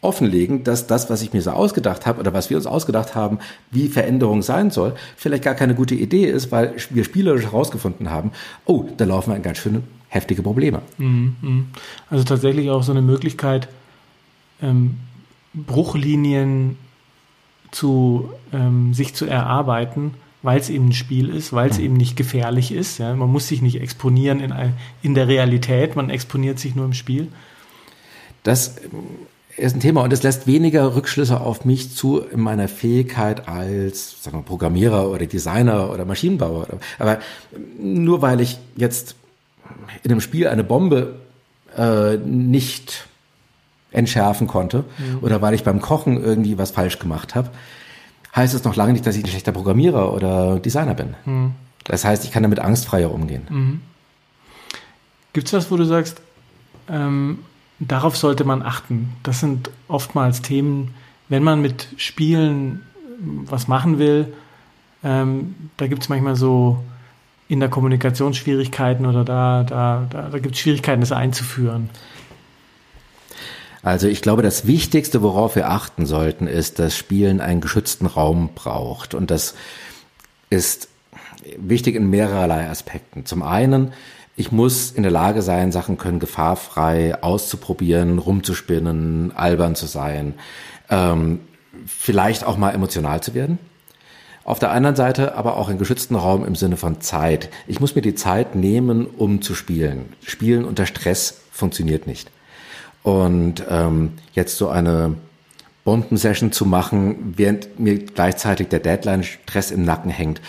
offenlegen, 0.01 0.63
dass 0.63 0.87
das, 0.87 1.09
was 1.09 1.21
ich 1.21 1.31
mir 1.31 1.41
so 1.41 1.51
ausgedacht 1.51 2.05
habe 2.05 2.19
oder 2.19 2.33
was 2.33 2.49
wir 2.49 2.57
uns 2.57 2.65
ausgedacht 2.65 3.13
haben, 3.13 3.39
wie 3.69 3.87
Veränderung 3.87 4.41
sein 4.41 4.71
soll, 4.71 4.95
vielleicht 5.15 5.43
gar 5.43 5.53
keine 5.53 5.75
gute 5.75 5.95
Idee 5.95 6.25
ist, 6.25 6.51
weil 6.51 6.73
wir 6.89 7.03
spielerisch 7.03 7.43
herausgefunden 7.43 8.09
haben, 8.09 8.31
oh, 8.65 8.85
da 8.97 9.05
laufen 9.05 9.31
wir 9.31 9.37
in 9.37 9.43
ganz 9.43 9.59
schöne 9.59 9.83
heftige 10.09 10.41
Probleme. 10.41 10.81
Mhm, 10.97 11.35
mhm. 11.41 11.65
Also 12.09 12.23
tatsächlich 12.23 12.69
auch 12.69 12.83
so 12.83 12.91
eine 12.91 13.01
Möglichkeit, 13.01 13.67
ähm, 14.61 14.97
Bruchlinien 15.53 16.77
zu 17.71 18.29
ähm, 18.51 18.93
sich 18.93 19.13
zu 19.13 19.25
erarbeiten, 19.25 20.15
weil 20.43 20.59
es 20.59 20.69
eben 20.69 20.87
ein 20.87 20.93
Spiel 20.93 21.29
ist, 21.29 21.53
weil 21.53 21.69
es 21.69 21.77
mhm. 21.77 21.85
eben 21.85 21.93
nicht 21.95 22.15
gefährlich 22.15 22.71
ist. 22.71 22.97
Ja? 22.97 23.13
Man 23.15 23.31
muss 23.31 23.47
sich 23.47 23.61
nicht 23.61 23.79
exponieren 23.81 24.39
in, 24.39 24.53
in 25.01 25.15
der 25.15 25.27
Realität, 25.27 25.95
man 25.95 26.09
exponiert 26.09 26.59
sich 26.59 26.75
nur 26.75 26.85
im 26.85 26.93
Spiel. 26.93 27.27
Das 28.43 28.75
ist 29.57 29.75
ein 29.75 29.79
Thema 29.79 30.01
und 30.03 30.13
es 30.13 30.23
lässt 30.23 30.47
weniger 30.47 30.95
Rückschlüsse 30.95 31.39
auf 31.41 31.65
mich 31.65 31.95
zu 31.95 32.19
in 32.19 32.39
meiner 32.39 32.67
Fähigkeit 32.67 33.47
als 33.47 34.23
sagen 34.23 34.37
wir, 34.37 34.43
Programmierer 34.43 35.09
oder 35.09 35.25
Designer 35.25 35.91
oder 35.91 36.05
Maschinenbauer. 36.05 36.67
Aber 36.97 37.19
nur 37.79 38.21
weil 38.21 38.41
ich 38.41 38.57
jetzt 38.75 39.15
in 40.03 40.11
einem 40.11 40.21
Spiel 40.21 40.47
eine 40.47 40.63
Bombe 40.63 41.15
äh, 41.77 42.17
nicht 42.17 43.07
entschärfen 43.91 44.47
konnte 44.47 44.85
mhm. 44.97 45.19
oder 45.21 45.41
weil 45.41 45.53
ich 45.53 45.63
beim 45.63 45.81
Kochen 45.81 46.23
irgendwie 46.23 46.57
was 46.57 46.71
falsch 46.71 46.97
gemacht 46.97 47.35
habe, 47.35 47.49
heißt 48.35 48.53
es 48.53 48.63
noch 48.63 48.75
lange 48.75 48.93
nicht, 48.93 49.05
dass 49.05 49.15
ich 49.15 49.23
ein 49.23 49.29
schlechter 49.29 49.51
Programmierer 49.51 50.13
oder 50.13 50.59
Designer 50.59 50.93
bin. 50.93 51.15
Mhm. 51.25 51.51
Das 51.83 52.05
heißt, 52.05 52.23
ich 52.25 52.31
kann 52.31 52.43
damit 52.43 52.59
angstfreier 52.59 53.11
umgehen. 53.11 53.43
Mhm. 53.49 53.81
Gibt 55.33 55.47
es 55.47 55.53
was, 55.53 55.71
wo 55.71 55.77
du 55.77 55.85
sagst, 55.85 56.21
ähm, 56.89 57.39
darauf 57.79 58.17
sollte 58.17 58.43
man 58.43 58.61
achten? 58.61 59.13
Das 59.23 59.39
sind 59.39 59.69
oftmals 59.87 60.41
Themen, 60.41 60.93
wenn 61.29 61.43
man 61.43 61.61
mit 61.61 61.87
Spielen 61.97 62.81
was 63.19 63.67
machen 63.67 63.99
will, 63.99 64.33
ähm, 65.03 65.55
da 65.77 65.87
gibt 65.87 66.03
es 66.03 66.09
manchmal 66.09 66.35
so 66.35 66.83
in 67.47 67.59
der 67.59 67.69
Kommunikation 67.69 68.33
Schwierigkeiten 68.33 69.05
oder 69.05 69.25
da, 69.25 69.63
da, 69.63 70.07
da, 70.09 70.29
da 70.29 70.39
gibt 70.39 70.55
es 70.55 70.61
Schwierigkeiten, 70.61 71.01
das 71.01 71.11
einzuführen. 71.11 71.89
Also 73.83 74.07
ich 74.07 74.21
glaube, 74.21 74.43
das 74.43 74.67
Wichtigste, 74.67 75.21
worauf 75.21 75.55
wir 75.55 75.69
achten 75.69 76.05
sollten, 76.05 76.47
ist, 76.47 76.79
dass 76.79 76.95
Spielen 76.95 77.41
einen 77.41 77.61
geschützten 77.61 78.05
Raum 78.05 78.49
braucht. 78.53 79.15
Und 79.15 79.31
das 79.31 79.55
ist 80.49 80.87
wichtig 81.57 81.95
in 81.95 82.09
mehrerlei 82.09 82.69
Aspekten. 82.69 83.25
Zum 83.25 83.41
einen, 83.41 83.93
ich 84.35 84.51
muss 84.51 84.91
in 84.91 85.03
der 85.03 85.11
Lage 85.11 85.41
sein, 85.41 85.71
Sachen 85.71 85.97
können 85.97 86.19
gefahrfrei 86.19 87.21
auszuprobieren, 87.23 88.19
rumzuspinnen, 88.19 89.31
albern 89.35 89.75
zu 89.75 89.87
sein, 89.87 90.35
ähm, 90.89 91.39
vielleicht 91.87 92.43
auch 92.43 92.57
mal 92.57 92.71
emotional 92.71 93.21
zu 93.21 93.33
werden. 93.33 93.57
Auf 94.43 94.59
der 94.59 94.71
anderen 94.71 94.95
Seite 94.95 95.35
aber 95.35 95.57
auch 95.57 95.69
einen 95.69 95.77
geschützten 95.77 96.15
Raum 96.15 96.45
im 96.45 96.55
Sinne 96.55 96.77
von 96.77 97.01
Zeit. 97.01 97.49
Ich 97.67 97.79
muss 97.79 97.95
mir 97.95 98.01
die 98.01 98.15
Zeit 98.15 98.55
nehmen, 98.55 99.05
um 99.05 99.41
zu 99.41 99.53
spielen. 99.53 100.13
Spielen 100.25 100.65
unter 100.65 100.85
Stress 100.85 101.41
funktioniert 101.51 102.07
nicht. 102.07 102.29
Und 103.03 103.63
ähm, 103.69 104.13
jetzt 104.33 104.57
so 104.57 104.69
eine 104.69 105.15
Bombensession 105.83 106.51
zu 106.51 106.65
machen, 106.65 107.33
während 107.35 107.79
mir 107.79 107.97
gleichzeitig 107.97 108.67
der 108.67 108.79
Deadline-Stress 108.79 109.71
im 109.71 109.83
Nacken 109.83 110.11
hängt, 110.11 110.41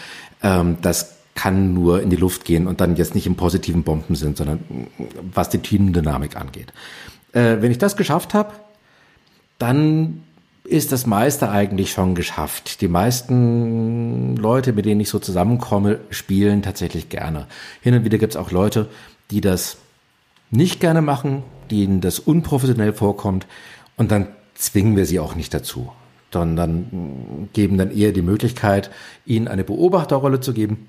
ähm, 0.42 0.76
das 0.82 1.16
kann 1.34 1.72
nur 1.72 2.02
in 2.02 2.10
die 2.10 2.16
Luft 2.16 2.44
gehen 2.44 2.66
und 2.66 2.80
dann 2.80 2.96
jetzt 2.96 3.14
nicht 3.14 3.26
im 3.26 3.36
positiven 3.36 3.84
Bomben 3.84 4.14
sind, 4.14 4.36
sondern 4.36 4.60
was 5.32 5.48
die 5.48 5.58
Teamdynamik 5.58 6.36
angeht. 6.36 6.72
Äh, 7.32 7.56
wenn 7.60 7.70
ich 7.70 7.78
das 7.78 7.96
geschafft 7.96 8.34
habe, 8.34 8.52
dann 9.58 10.22
ist 10.64 10.92
das 10.92 11.06
meiste 11.06 11.50
eigentlich 11.50 11.92
schon 11.92 12.14
geschafft. 12.14 12.80
Die 12.82 12.88
meisten 12.88 14.36
Leute, 14.36 14.72
mit 14.72 14.84
denen 14.84 15.00
ich 15.00 15.08
so 15.08 15.18
zusammenkomme, 15.18 16.00
spielen 16.10 16.62
tatsächlich 16.62 17.08
gerne. 17.08 17.46
Hin 17.80 17.94
und 17.94 18.04
wieder 18.04 18.18
gibt 18.18 18.34
es 18.34 18.36
auch 18.36 18.50
Leute, 18.50 18.88
die 19.30 19.40
das 19.40 19.78
nicht 20.50 20.80
gerne 20.80 21.02
machen, 21.02 21.42
denen 21.72 22.00
das 22.02 22.18
unprofessionell 22.18 22.92
vorkommt 22.92 23.46
und 23.96 24.12
dann 24.12 24.28
zwingen 24.54 24.96
wir 24.96 25.06
sie 25.06 25.18
auch 25.18 25.34
nicht 25.34 25.54
dazu, 25.54 25.90
sondern 26.30 27.48
geben 27.52 27.78
dann 27.78 27.90
eher 27.90 28.12
die 28.12 28.22
Möglichkeit, 28.22 28.90
ihnen 29.24 29.48
eine 29.48 29.64
Beobachterrolle 29.64 30.40
zu 30.40 30.52
geben 30.52 30.88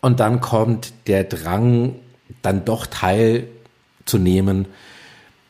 und 0.00 0.20
dann 0.20 0.40
kommt 0.40 0.92
der 1.06 1.24
Drang, 1.24 1.94
dann 2.42 2.64
doch 2.64 2.86
teilzunehmen, 2.86 4.66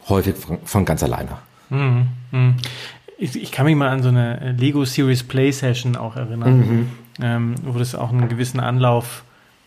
häufig 0.08 0.36
von, 0.36 0.58
von 0.64 0.84
ganz 0.84 1.02
alleine. 1.02 1.38
Mhm, 1.70 2.08
mh. 2.30 2.54
Ich, 3.18 3.34
ich, 3.34 3.50
kann 3.50 3.64
mich 3.64 3.76
mal 3.76 3.88
an 3.88 4.02
so 4.02 4.10
eine 4.10 4.52
Lego 4.58 4.84
Series 4.84 5.22
Play 5.22 5.50
Session 5.50 5.96
auch 5.96 6.16
erinnern, 6.16 6.58
mhm. 6.58 6.88
ähm, 7.22 7.54
wo 7.64 7.78
das 7.78 7.94
auch 7.94 8.12
einen 8.12 8.28
gewissen 8.28 8.60
Anlauf 8.60 9.24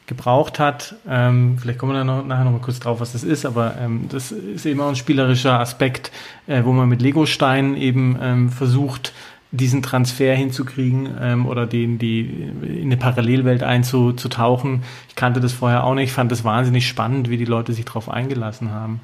gebraucht 0.10 0.60
hat. 0.60 0.96
Ähm, 1.08 1.58
vielleicht 1.58 1.80
kommen 1.80 1.94
wir 1.94 2.00
da 2.00 2.04
noch, 2.04 2.26
nachher 2.26 2.44
noch 2.44 2.52
mal 2.52 2.60
kurz 2.60 2.80
drauf, 2.80 3.00
was 3.00 3.14
das 3.14 3.24
ist, 3.24 3.46
aber 3.46 3.76
ähm, 3.80 4.08
das 4.10 4.32
ist 4.32 4.66
eben 4.66 4.82
auch 4.82 4.90
ein 4.90 4.98
spielerischer 4.98 5.58
Aspekt, 5.58 6.12
äh, 6.48 6.64
wo 6.66 6.74
man 6.74 6.90
mit 6.90 7.02
Lego-Steinen 7.02 7.78
eben 7.78 8.18
ähm, 8.22 8.50
versucht, 8.50 9.14
diesen 9.52 9.82
Transfer 9.82 10.36
hinzukriegen 10.36 11.10
ähm, 11.22 11.46
oder 11.46 11.66
den, 11.66 11.98
die 11.98 12.22
in 12.62 12.86
eine 12.86 12.98
Parallelwelt 12.98 13.64
einzutauchen. 13.64 14.84
Ich 15.08 15.16
kannte 15.16 15.40
das 15.40 15.54
vorher 15.54 15.84
auch 15.86 15.96
nicht, 15.96 16.12
fand 16.12 16.32
das 16.32 16.44
wahnsinnig 16.44 16.88
spannend, 16.88 17.30
wie 17.30 17.38
die 17.38 17.46
Leute 17.46 17.74
sich 17.74 17.86
darauf 17.86 18.10
eingelassen 18.10 18.72
haben. 18.72 19.02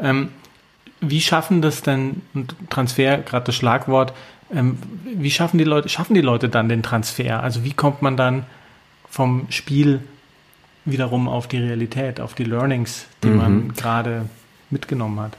Ähm, 0.00 0.30
wie 1.00 1.20
schaffen 1.20 1.62
das 1.62 1.82
denn, 1.82 2.22
Transfer, 2.70 3.18
gerade 3.18 3.46
das 3.46 3.54
Schlagwort, 3.54 4.14
ähm, 4.52 4.78
wie 5.04 5.30
schaffen 5.30 5.58
die 5.58 5.64
Leute, 5.64 5.88
schaffen 5.88 6.14
die 6.14 6.20
Leute 6.20 6.48
dann 6.48 6.68
den 6.68 6.82
Transfer? 6.82 7.42
Also 7.42 7.64
wie 7.64 7.72
kommt 7.72 8.02
man 8.02 8.16
dann 8.16 8.44
vom 9.08 9.46
Spiel 9.50 10.00
wiederum 10.86 11.28
auf 11.28 11.46
die 11.46 11.58
Realität, 11.58 12.20
auf 12.20 12.34
die 12.34 12.44
Learnings, 12.44 13.06
die 13.22 13.28
mhm. 13.28 13.36
man 13.36 13.74
gerade 13.74 14.26
mitgenommen 14.70 15.20
hat. 15.20 15.36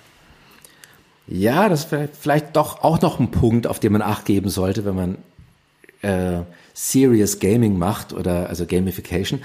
Ja, 1.27 1.67
das 1.67 1.91
wäre 1.91 2.07
vielleicht 2.07 2.55
doch 2.55 2.83
auch 2.83 3.01
noch 3.01 3.19
ein 3.19 3.31
Punkt, 3.31 3.67
auf 3.67 3.79
den 3.79 3.91
man 3.93 4.01
Acht 4.01 4.25
geben 4.25 4.49
sollte, 4.49 4.85
wenn 4.85 4.95
man 4.95 5.17
äh, 6.01 6.43
Serious 6.73 7.39
Gaming 7.39 7.77
macht 7.77 8.13
oder 8.13 8.47
also 8.47 8.65
Gamification. 8.65 9.41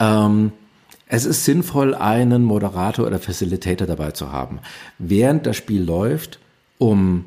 Ähm, 0.00 0.52
es 1.06 1.24
ist 1.24 1.44
sinnvoll, 1.44 1.94
einen 1.94 2.42
Moderator 2.42 3.06
oder 3.06 3.18
Facilitator 3.18 3.86
dabei 3.86 4.10
zu 4.10 4.32
haben, 4.32 4.58
während 4.98 5.46
das 5.46 5.56
Spiel 5.56 5.82
läuft, 5.82 6.40
um 6.78 7.24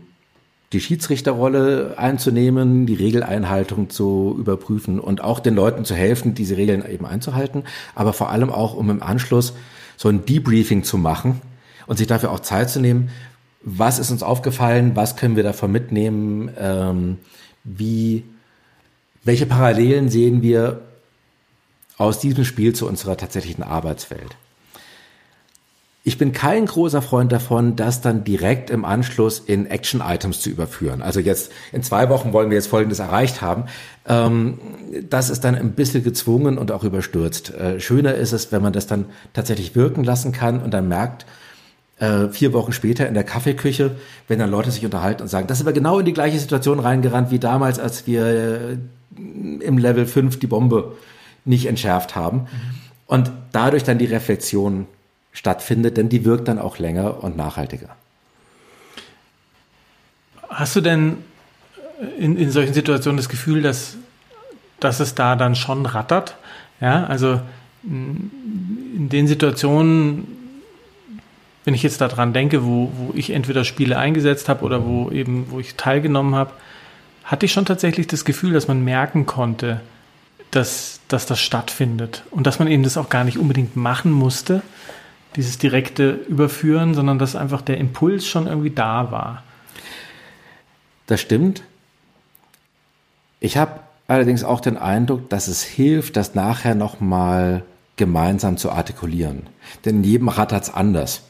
die 0.74 0.82
Schiedsrichterrolle 0.82 1.98
einzunehmen, 1.98 2.86
die 2.86 2.96
Regeleinhaltung 2.96 3.90
zu 3.90 4.36
überprüfen 4.38 5.00
und 5.00 5.22
auch 5.22 5.40
den 5.40 5.56
Leuten 5.56 5.86
zu 5.86 5.96
helfen, 5.96 6.34
diese 6.34 6.58
Regeln 6.58 6.86
eben 6.86 7.06
einzuhalten, 7.06 7.64
aber 7.96 8.14
vor 8.14 8.30
allem 8.30 8.50
auch, 8.50 8.74
um 8.76 8.90
im 8.90 9.02
Anschluss 9.02 9.54
so 9.96 10.10
ein 10.10 10.26
Debriefing 10.26 10.84
zu 10.84 10.98
machen 10.98 11.42
und 11.88 11.98
sich 11.98 12.08
dafür 12.08 12.32
auch 12.32 12.42
Zeit 12.42 12.70
zu 12.70 12.82
nehmen, 12.82 13.10
was 13.62 14.00
ist 14.00 14.12
uns 14.12 14.24
aufgefallen, 14.24 14.96
was 14.96 15.16
können 15.16 15.36
wir 15.36 15.44
davon 15.44 15.72
mitnehmen, 15.72 16.52
ähm, 16.60 17.18
wie, 17.64 18.24
welche 19.24 19.46
Parallelen 19.46 20.10
sehen 20.10 20.42
wir 20.42 20.82
aus 21.98 22.20
diesem 22.20 22.46
Spiel 22.46 22.74
zu 22.74 22.88
unserer 22.88 23.18
tatsächlichen 23.18 23.64
Arbeitswelt. 23.64 24.36
Ich 26.08 26.18
bin 26.18 26.32
kein 26.32 26.68
großer 26.68 27.02
Freund 27.02 27.34
davon, 27.34 27.76
das 27.76 28.00
dann 28.00 28.24
direkt 28.24 28.70
im 28.70 28.86
Anschluss 28.86 29.40
in 29.40 29.66
Action-Items 29.66 30.40
zu 30.40 30.50
überführen. 30.50 31.02
Also 31.02 31.20
jetzt 31.20 31.52
in 31.74 31.84
zwei 31.84 32.08
Wochen 32.08 32.32
wollen 32.32 32.50
wir 32.50 32.56
jetzt 32.56 32.68
Folgendes 32.68 33.00
erreicht 33.00 33.42
haben. 33.42 33.66
Ähm, 34.08 34.58
das 35.10 35.30
ist 35.30 35.44
dann 35.44 35.56
ein 35.56 35.74
bisschen 35.74 36.06
gezwungen 36.06 36.58
und 36.58 36.72
auch 36.72 36.86
überstürzt. 36.86 37.54
Äh, 37.54 37.82
schöner 37.82 38.16
ist 38.16 38.32
es, 38.32 38.54
wenn 38.54 38.62
man 38.62 38.72
das 38.72 38.88
dann 38.88 39.08
tatsächlich 39.34 39.76
wirken 39.76 40.06
lassen 40.06 40.32
kann 40.32 40.62
und 40.62 40.74
dann 40.74 40.88
merkt, 40.88 41.26
äh, 42.00 42.30
vier 42.30 42.54
Wochen 42.54 42.72
später 42.72 43.06
in 43.06 43.14
der 43.14 43.26
Kaffeeküche, 43.26 43.98
wenn 44.30 44.40
dann 44.40 44.50
Leute 44.50 44.72
sich 44.72 44.86
unterhalten 44.86 45.24
und 45.24 45.28
sagen, 45.28 45.48
das 45.48 45.58
ist 45.58 45.66
aber 45.66 45.74
genau 45.74 46.00
in 46.00 46.06
die 46.06 46.14
gleiche 46.14 46.40
Situation 46.40 46.80
reingerannt 46.80 47.32
wie 47.32 47.40
damals, 47.40 47.80
als 47.80 48.08
wir 48.08 48.26
äh, 48.26 48.78
im 49.60 49.78
Level 49.78 50.06
5 50.06 50.40
die 50.40 50.48
Bombe 50.48 50.96
nicht 51.44 51.66
entschärft 51.66 52.16
haben. 52.16 52.38
Mhm. 52.38 52.48
Und 53.08 53.32
dadurch 53.52 53.84
dann 53.84 53.98
die 53.98 54.06
Reflexion 54.06 54.88
stattfindet, 55.38 55.98
denn 55.98 56.10
die 56.10 56.25
wirkt 56.25 56.48
dann 56.48 56.58
auch 56.58 56.79
länger 56.79 57.24
und 57.24 57.38
nachhaltiger. 57.38 57.89
Hast 60.50 60.75
du 60.75 60.82
denn 60.82 61.17
in, 62.17 62.38
in 62.38 62.50
solchen 62.50 62.74
Situationen 62.74 63.17
das 63.17 63.29
Gefühl, 63.29 63.62
dass, 63.62 63.98
dass 64.79 65.00
es 65.00 65.13
da 65.13 65.36
dann 65.36 65.56
schon 65.56 65.86
rattert. 65.86 66.36
Ja, 66.82 67.06
also 67.06 67.39
in 67.84 69.10
den 69.10 69.27
Situationen, 69.27 70.27
wenn 71.63 71.74
ich 71.74 71.84
jetzt 71.84 72.01
daran 72.01 72.34
denke, 72.34 72.65
wo, 72.65 72.91
wo 72.98 73.13
ich 73.13 73.29
entweder 73.29 73.63
Spiele 73.63 73.98
eingesetzt 73.98 74.50
habe 74.50 74.65
oder 74.65 74.86
wo 74.86 75.12
eben, 75.12 75.48
wo 75.50 75.60
ich 75.60 75.75
teilgenommen 75.75 76.36
habe, 76.36 76.51
hatte 77.24 77.46
ich 77.46 77.51
schon 77.51 77.65
tatsächlich 77.65 78.08
das 78.08 78.25
Gefühl, 78.25 78.53
dass 78.53 78.67
man 78.67 78.84
merken 78.84 79.25
konnte, 79.25 79.82
dass, 80.51 81.01
dass 81.08 81.25
das 81.25 81.39
stattfindet 81.39 82.24
und 82.32 82.48
dass 82.48 82.60
man 82.60 82.67
eben 82.67 82.84
das 82.84 82.98
auch 82.98 83.10
gar 83.10 83.24
nicht 83.24 83.38
unbedingt 83.38 83.75
machen 83.75 84.12
musste, 84.12 84.62
dieses 85.38 85.58
direkte 85.58 86.12
Überführen, 86.12 86.94
sondern 86.94 87.20
dass 87.20 87.36
einfach 87.36 87.62
der 87.62 87.77
Impuls 87.77 88.27
schon 88.27 88.48
irgendwie 88.48 88.72
da 88.72 89.12
war. 89.12 89.44
Das 91.06 91.22
stimmt. 91.22 91.63
Ich 93.39 93.56
habe 93.56 93.79
allerdings 94.08 94.44
auch 94.44 94.60
den 94.60 94.77
Eindruck, 94.77 95.29
dass 95.29 95.48
es 95.48 95.63
hilft, 95.63 96.17
das 96.17 96.36
nachher 96.36 96.75
nochmal 96.75 97.63
gemeinsam 97.96 98.58
zu 98.58 98.72
artikulieren. 98.72 99.44
Denn 99.86 99.98
in 99.98 100.03
jedem 100.03 100.27
rattert 100.27 100.63
es 100.63 100.74
anders. 100.74 101.22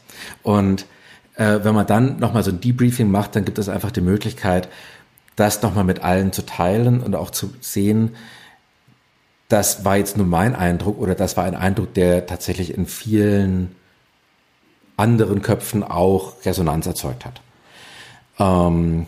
Und 0.42 0.86
äh, 1.34 1.60
wenn 1.62 1.74
man 1.74 1.86
dann 1.86 2.18
nochmal 2.18 2.42
so 2.42 2.50
ein 2.50 2.60
Debriefing 2.60 3.10
macht, 3.10 3.36
dann 3.36 3.44
gibt 3.44 3.58
es 3.58 3.68
einfach 3.68 3.90
die 3.90 4.00
Möglichkeit, 4.00 4.68
das 5.36 5.62
nochmal 5.62 5.84
mit 5.84 6.02
allen 6.02 6.32
zu 6.32 6.44
teilen 6.44 7.00
und 7.00 7.14
auch 7.14 7.30
zu 7.30 7.52
sehen, 7.60 8.16
das 9.48 9.84
war 9.84 9.96
jetzt 9.96 10.16
nur 10.16 10.26
mein 10.26 10.54
Eindruck 10.54 10.98
oder 10.98 11.14
das 11.14 11.36
war 11.36 11.44
ein 11.44 11.54
Eindruck, 11.54 11.94
der 11.94 12.26
tatsächlich 12.26 12.74
in 12.74 12.86
vielen 12.86 13.74
anderen 14.98 15.42
Köpfen 15.42 15.82
auch 15.82 16.34
Resonanz 16.44 16.86
erzeugt 16.86 17.24
hat. 17.24 17.40
Ähm, 18.38 19.06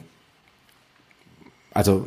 also 1.73 2.04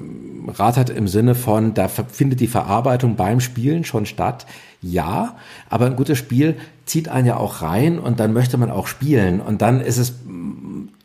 Rat 0.47 0.77
hat 0.77 0.89
im 0.89 1.07
Sinne 1.07 1.35
von, 1.35 1.73
da 1.73 1.87
findet 1.87 2.39
die 2.39 2.47
Verarbeitung 2.47 3.15
beim 3.15 3.39
Spielen 3.39 3.85
schon 3.85 4.05
statt. 4.05 4.45
Ja, 4.81 5.37
aber 5.69 5.85
ein 5.85 5.95
gutes 5.95 6.17
Spiel 6.17 6.57
zieht 6.85 7.07
einen 7.07 7.27
ja 7.27 7.37
auch 7.37 7.61
rein 7.61 7.97
und 7.97 8.19
dann 8.19 8.33
möchte 8.33 8.57
man 8.57 8.69
auch 8.69 8.87
spielen. 8.87 9.39
Und 9.39 9.61
dann 9.61 9.79
ist 9.79 9.97
es 9.97 10.15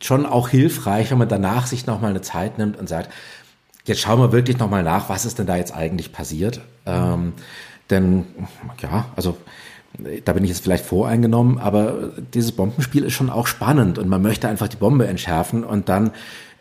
schon 0.01 0.25
auch 0.25 0.49
hilfreich, 0.49 1.11
wenn 1.11 1.17
man 1.17 1.29
danach 1.29 1.67
sich 1.67 1.85
nochmal 1.85 2.09
eine 2.09 2.21
Zeit 2.21 2.57
nimmt 2.57 2.77
und 2.77 2.89
sagt, 2.89 3.09
jetzt 3.85 4.01
schauen 4.01 4.19
wir 4.19 4.33
wirklich 4.33 4.57
nochmal 4.57 4.83
nach, 4.83 5.07
was 5.07 5.25
ist 5.25 5.39
denn 5.39 5.47
da 5.47 5.55
jetzt 5.55 5.73
eigentlich 5.73 6.11
passiert. 6.11 6.59
Ähm, 6.85 7.33
denn 7.89 8.25
ja, 8.81 9.05
also 9.15 9.37
da 10.25 10.33
bin 10.33 10.43
ich 10.43 10.49
jetzt 10.49 10.63
vielleicht 10.63 10.85
voreingenommen, 10.85 11.57
aber 11.57 12.11
dieses 12.33 12.51
Bombenspiel 12.51 13.03
ist 13.03 13.13
schon 13.13 13.29
auch 13.29 13.47
spannend 13.47 13.97
und 13.97 14.07
man 14.07 14.21
möchte 14.21 14.47
einfach 14.47 14.67
die 14.67 14.77
Bombe 14.77 15.07
entschärfen 15.07 15.63
und 15.63 15.89
dann 15.89 16.11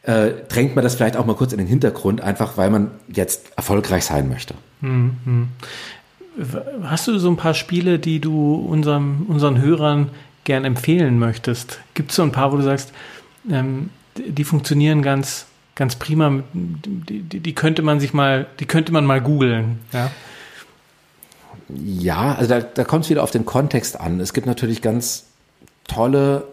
äh, 0.03 0.31
drängt 0.49 0.75
man 0.75 0.83
das 0.83 0.95
vielleicht 0.95 1.17
auch 1.17 1.27
mal 1.27 1.37
kurz 1.37 1.53
in 1.53 1.59
den 1.59 1.67
Hintergrund, 1.67 2.21
einfach 2.21 2.57
weil 2.57 2.71
man 2.71 2.91
jetzt 3.09 3.53
erfolgreich 3.57 4.05
sein 4.05 4.29
möchte. 4.29 4.55
Mhm. 4.81 5.49
Hast 6.83 7.09
du 7.09 7.19
so 7.19 7.29
ein 7.29 7.37
paar 7.37 7.55
Spiele, 7.55 7.99
die 7.99 8.21
du 8.21 8.55
unserem, 8.55 9.27
unseren 9.29 9.61
Hörern 9.61 10.11
gern 10.45 10.65
empfehlen 10.65 11.19
möchtest? 11.19 11.81
Gibt 11.95 12.11
es 12.11 12.17
so 12.17 12.23
ein 12.23 12.33
paar, 12.33 12.53
wo 12.53 12.57
du 12.57 12.63
sagst, 12.63 12.93
ähm, 13.51 13.91
die 14.17 14.45
funktionieren 14.45 15.03
ganz, 15.03 15.47
ganz 15.75 15.97
prima, 15.97 16.43
die, 16.53 17.23
die, 17.23 17.55
könnte 17.55 17.83
man 17.83 18.01
sich 18.01 18.13
mal, 18.13 18.47
die 18.61 18.67
könnte 18.67 18.93
man 18.93 19.05
mal 19.05 19.21
googeln, 19.21 19.81
ja? 19.93 20.11
Ja, 21.69 22.35
also 22.35 22.49
da, 22.49 22.61
da 22.61 22.85
kommt 22.85 23.05
es 23.05 23.11
wieder 23.11 23.23
auf 23.23 23.31
den 23.31 23.45
Kontext 23.45 24.01
an. 24.01 24.21
Es 24.21 24.33
gibt 24.33 24.47
natürlich 24.47 24.81
ganz 24.83 25.25
tolle 25.87 26.45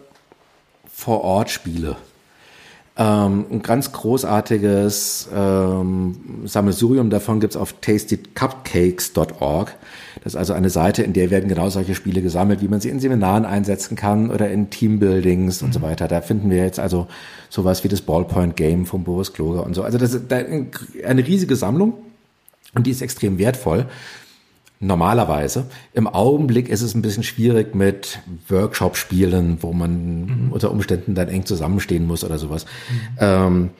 Vor-Ort-Spiele. 0.92 1.96
Ähm, 2.98 3.44
ein 3.50 3.62
ganz 3.62 3.92
großartiges 3.92 5.28
ähm, 5.34 6.16
Sammelsurium 6.46 7.10
davon 7.10 7.40
gibt's 7.40 7.56
auf 7.56 7.74
tastycupcakes.org. 7.82 9.76
Das 10.24 10.32
ist 10.32 10.38
also 10.38 10.54
eine 10.54 10.70
Seite, 10.70 11.02
in 11.02 11.12
der 11.12 11.30
werden 11.30 11.46
genau 11.46 11.68
solche 11.68 11.94
Spiele 11.94 12.22
gesammelt, 12.22 12.62
wie 12.62 12.68
man 12.68 12.80
sie 12.80 12.88
in 12.88 12.98
Seminaren 12.98 13.44
einsetzen 13.44 13.96
kann 13.96 14.30
oder 14.30 14.50
in 14.50 14.70
Teambuildings 14.70 15.60
mhm. 15.60 15.66
und 15.66 15.72
so 15.72 15.80
mhm. 15.80 15.84
weiter. 15.84 16.08
Da 16.08 16.22
finden 16.22 16.48
wir 16.48 16.56
jetzt 16.56 16.80
also 16.80 17.06
sowas 17.50 17.84
wie 17.84 17.88
das 17.88 18.00
Ballpoint 18.00 18.56
Game 18.56 18.86
von 18.86 19.04
Boris 19.04 19.34
Kloger 19.34 19.64
und 19.66 19.74
so. 19.74 19.82
Also 19.82 19.98
das 19.98 20.14
ist 20.14 20.32
eine 20.32 21.26
riesige 21.26 21.54
Sammlung 21.54 21.92
und 22.74 22.86
die 22.86 22.92
ist 22.92 23.02
extrem 23.02 23.36
wertvoll. 23.36 23.86
Normalerweise. 24.78 25.66
Im 25.94 26.06
Augenblick 26.06 26.68
ist 26.68 26.82
es 26.82 26.94
ein 26.94 27.00
bisschen 27.00 27.22
schwierig 27.22 27.74
mit 27.74 28.18
Workshop-Spielen, 28.48 29.62
wo 29.62 29.72
man 29.72 30.26
mhm. 30.26 30.52
unter 30.52 30.70
Umständen 30.70 31.14
dann 31.14 31.28
eng 31.28 31.46
zusammenstehen 31.46 32.06
muss 32.06 32.24
oder 32.24 32.38
sowas. 32.38 32.66
Mhm. 32.66 33.18
Ähm, 33.20 33.70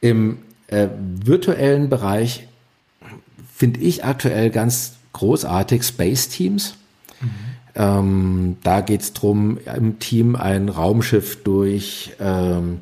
Im 0.00 0.38
äh, 0.68 0.88
virtuellen 1.22 1.90
Bereich 1.90 2.48
finde 3.54 3.80
ich 3.80 4.04
aktuell 4.04 4.50
ganz 4.50 4.94
großartig 5.12 5.82
Space 5.82 6.28
Teams. 6.28 6.76
Mhm. 7.20 7.28
Ähm, 7.74 8.56
da 8.62 8.80
geht 8.80 9.02
es 9.02 9.12
darum, 9.12 9.58
im 9.76 9.98
Team 9.98 10.34
ein 10.34 10.68
Raumschiff 10.68 11.42
durch 11.44 12.12
ähm, 12.20 12.78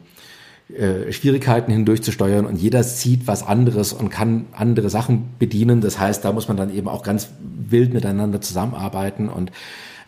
äh, 0.75 1.13
Schwierigkeiten 1.13 1.71
hindurchzusteuern 1.71 2.47
und 2.47 2.57
jeder 2.57 2.83
sieht 2.83 3.27
was 3.27 3.47
anderes 3.47 3.93
und 3.93 4.09
kann 4.09 4.47
andere 4.53 4.91
Sachen 4.91 5.29
bedienen. 5.39 5.81
Das 5.81 5.99
heißt, 5.99 6.25
da 6.25 6.33
muss 6.33 6.49
man 6.49 6.57
dann 6.57 6.75
eben 6.75 6.89
auch 6.89 7.03
ganz 7.03 7.29
wild 7.41 7.95
miteinander 7.95 8.41
zusammenarbeiten 8.41 9.29
und 9.29 9.53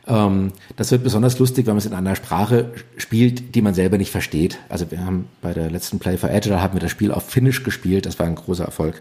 ähm, 0.09 0.53
das 0.77 0.91
wird 0.91 1.05
besonders 1.05 1.39
lustig, 1.39 1.67
wenn 1.67 1.75
man 1.75 1.79
es 1.79 1.87
in 1.87 1.95
einer 1.95 2.17
Sprache 2.17 2.73
spielt, 2.97 3.55
die 3.55 3.63
man 3.63 3.75
selber 3.75 3.99
nicht 3.99 4.11
versteht. 4.11 4.59
Also 4.69 4.91
wir 4.91 5.05
haben 5.05 5.29
bei 5.43 5.53
der 5.53 5.71
letzten 5.71 5.99
Play 5.99 6.17
for 6.17 6.31
Agile 6.31 6.63
haben 6.63 6.75
wir 6.75 6.81
das 6.81 6.91
Spiel 6.91 7.13
auf 7.13 7.29
Finnisch 7.29 7.63
gespielt. 7.63 8.07
Das 8.07 8.19
war 8.19 8.27
ein 8.27 8.35
großer 8.35 8.65
Erfolg. 8.65 9.01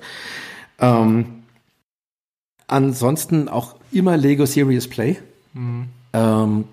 Ähm, 0.80 1.43
ansonsten 2.67 3.48
auch 3.48 3.76
immer 3.91 4.17
Lego 4.17 4.46
Serious 4.46 4.88
Play. 4.88 5.17
Mhm. 5.54 5.86
Ähm, 6.13 6.65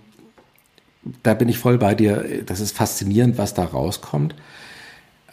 da 1.22 1.34
bin 1.34 1.48
ich 1.48 1.58
voll 1.58 1.78
bei 1.78 1.94
dir. 1.94 2.42
Das 2.44 2.60
ist 2.60 2.76
faszinierend, 2.76 3.38
was 3.38 3.54
da 3.54 3.64
rauskommt. 3.64 4.34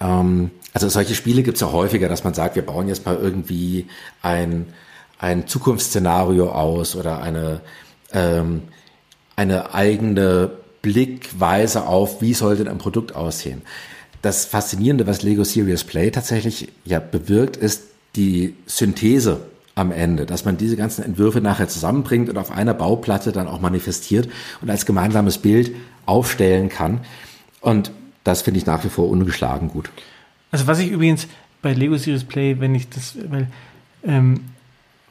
Ähm, 0.01 0.51
also 0.73 0.89
solche 0.89 1.15
Spiele 1.15 1.43
gibt 1.43 1.55
es 1.55 1.61
ja 1.61 1.71
häufiger, 1.71 2.09
dass 2.09 2.23
man 2.23 2.33
sagt, 2.33 2.55
wir 2.55 2.65
bauen 2.65 2.87
jetzt 2.87 3.05
mal 3.05 3.15
irgendwie 3.15 3.87
ein, 4.21 4.67
ein 5.19 5.47
Zukunftsszenario 5.47 6.51
aus 6.51 6.95
oder 6.95 7.21
eine, 7.21 7.61
ähm, 8.13 8.63
eine 9.35 9.73
eigene 9.73 10.51
Blickweise 10.81 11.85
auf, 11.85 12.21
wie 12.21 12.33
soll 12.33 12.55
denn 12.57 12.67
ein 12.67 12.79
Produkt 12.79 13.15
aussehen. 13.15 13.61
Das 14.21 14.45
Faszinierende, 14.45 15.07
was 15.07 15.23
Lego 15.23 15.43
Serious 15.43 15.83
Play 15.83 16.11
tatsächlich 16.11 16.69
ja 16.85 16.99
bewirkt, 16.99 17.57
ist 17.57 17.83
die 18.15 18.55
Synthese 18.65 19.41
am 19.75 19.91
Ende, 19.91 20.25
dass 20.25 20.45
man 20.45 20.57
diese 20.57 20.75
ganzen 20.75 21.03
Entwürfe 21.03 21.41
nachher 21.41 21.67
zusammenbringt 21.67 22.29
und 22.29 22.37
auf 22.37 22.51
einer 22.51 22.73
Bauplatte 22.73 23.31
dann 23.31 23.47
auch 23.47 23.61
manifestiert 23.61 24.29
und 24.61 24.69
als 24.69 24.85
gemeinsames 24.85 25.37
Bild 25.37 25.73
aufstellen 26.05 26.69
kann. 26.69 27.01
Und 27.61 27.91
das 28.23 28.41
finde 28.41 28.59
ich 28.59 28.65
nach 28.65 28.83
wie 28.83 28.89
vor 28.89 29.09
ungeschlagen 29.09 29.69
gut. 29.69 29.89
Also 30.51 30.67
was 30.67 30.79
ich 30.79 30.89
übrigens 30.89 31.27
bei 31.61 31.73
Lego 31.73 31.97
Series 31.97 32.23
Play, 32.23 32.59
wenn 32.59 32.75
ich 32.75 32.89
das, 32.89 33.15
weil, 33.29 33.47
ähm, 34.05 34.41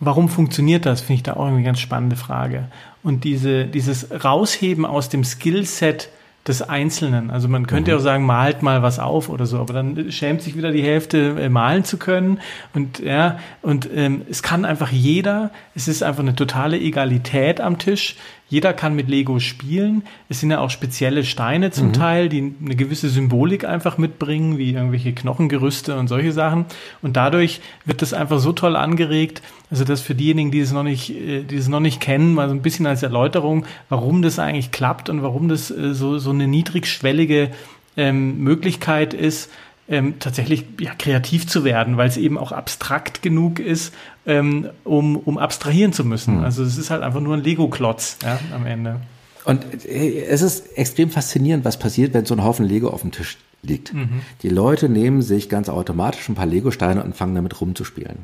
warum 0.01 0.29
funktioniert 0.29 0.87
das, 0.87 1.01
finde 1.01 1.15
ich 1.15 1.23
da 1.23 1.35
auch 1.35 1.47
eine 1.47 1.63
ganz 1.63 1.81
spannende 1.81 2.17
Frage. 2.17 2.69
Und 3.03 3.25
diese, 3.25 3.67
dieses 3.67 4.09
Rausheben 4.25 4.85
aus 4.85 5.09
dem 5.09 5.25
Skillset 5.25 6.09
des 6.47 6.63
Einzelnen. 6.63 7.31
Also 7.31 7.49
man 7.49 7.67
könnte 7.67 7.91
mhm. 7.91 7.95
ja 7.95 7.99
auch 7.99 8.03
sagen, 8.03 8.25
malt 8.25 8.63
mal 8.63 8.83
was 8.83 8.99
auf 8.99 9.29
oder 9.29 9.45
so, 9.45 9.59
aber 9.59 9.75
dann 9.75 10.11
schämt 10.11 10.41
sich 10.41 10.57
wieder 10.57 10.73
die 10.73 10.83
Hälfte, 10.83 11.37
äh, 11.39 11.49
malen 11.51 11.85
zu 11.85 11.99
können. 11.99 12.41
Und 12.73 12.99
ja, 13.01 13.39
und 13.61 13.89
ähm, 13.95 14.23
es 14.29 14.43
kann 14.43 14.65
einfach 14.65 14.91
jeder, 14.91 15.51
es 15.75 15.87
ist 15.87 16.03
einfach 16.03 16.23
eine 16.23 16.35
totale 16.35 16.79
Egalität 16.79 17.61
am 17.61 17.79
Tisch. 17.79 18.17
Jeder 18.51 18.73
kann 18.73 18.97
mit 18.97 19.09
Lego 19.09 19.39
spielen. 19.39 20.03
Es 20.29 20.41
sind 20.41 20.51
ja 20.51 20.59
auch 20.59 20.71
spezielle 20.71 21.25
Steine 21.25 21.71
zum 21.71 21.89
mhm. 21.89 21.93
Teil, 21.93 22.29
die 22.29 22.53
eine 22.63 22.75
gewisse 22.75 23.09
Symbolik 23.09 23.65
einfach 23.65 23.97
mitbringen, 23.97 24.59
wie 24.59 24.75
irgendwelche 24.75 25.13
Knochengerüste 25.13 25.97
und 25.97 26.09
solche 26.09 26.33
Sachen. 26.33 26.67
Und 27.01 27.17
dadurch 27.17 27.61
wird 27.85 28.03
das 28.03 28.13
einfach 28.13 28.41
so 28.41 28.53
toll 28.53 28.75
angeregt. 28.75 29.41
Also 29.71 29.85
das 29.85 30.01
für 30.01 30.17
diejenigen, 30.17 30.51
die 30.51 30.59
es 30.59 30.73
noch 30.73 30.83
nicht, 30.83 31.11
äh, 31.11 31.45
die 31.45 31.57
es 31.57 31.69
noch 31.69 31.79
nicht 31.79 32.01
kennen, 32.01 32.35
mal 32.35 32.49
so 32.49 32.55
ein 32.55 32.63
bisschen 32.63 32.87
als 32.87 33.05
Erläuterung, 33.05 33.67
warum 33.89 34.21
das 34.21 34.41
eigentlich 34.41 34.73
klappt 34.73 35.09
und 35.09 35.23
warum 35.23 35.49
das 35.49 35.71
äh, 35.71 35.95
so, 35.95 36.19
so 36.19 36.31
eine 36.31 36.49
niedrigschwellige 36.49 37.53
ähm, 37.97 38.39
Möglichkeit 38.43 39.15
ist, 39.15 39.49
ähm, 39.91 40.21
tatsächlich 40.21 40.65
ja, 40.79 40.93
kreativ 40.97 41.47
zu 41.47 41.65
werden, 41.65 41.97
weil 41.97 42.09
es 42.09 42.17
eben 42.17 42.39
auch 42.39 42.53
abstrakt 42.53 43.23
genug 43.23 43.59
ist, 43.59 43.93
ähm, 44.27 44.71
um, 44.85 45.17
um 45.17 45.39
abstrahieren 45.39 45.93
zu 45.93 46.05
müssen. 46.05 46.39
Mhm. 46.39 46.45
Also 46.45 46.63
es 46.63 46.77
ist 46.77 46.91
halt 46.91 47.03
einfach 47.03 47.21
nur 47.21 47.35
ein 47.35 47.43
Lego-Klotz 47.43 48.17
ja, 48.23 48.39
am 48.55 48.67
Ende. 48.67 49.01
Und 49.45 49.87
äh, 49.87 50.25
es 50.25 50.43
ist 50.43 50.77
extrem 50.77 51.11
faszinierend, 51.11 51.65
was 51.65 51.79
passiert, 51.79 52.15
wenn 52.15 52.27
so 52.27 52.35
ein 52.35 52.45
Haufen 52.45 52.67
Lego 52.67 52.89
auf 52.89 53.03
dem 53.03 53.13
Tisch 53.13 53.39
liegt. 53.63 53.93
Mhm. 53.95 54.21
Die 54.43 54.49
Leute 54.49 54.89
nehmen 54.89 55.23
sich 55.23 55.49
ganz 55.49 55.69
automatisch 55.69 56.29
ein 56.29 56.35
paar 56.35 56.47
Lego-Steine 56.47 57.03
und 57.03 57.17
fangen 57.17 57.35
damit 57.35 57.61
rumzuspielen. 57.61 58.19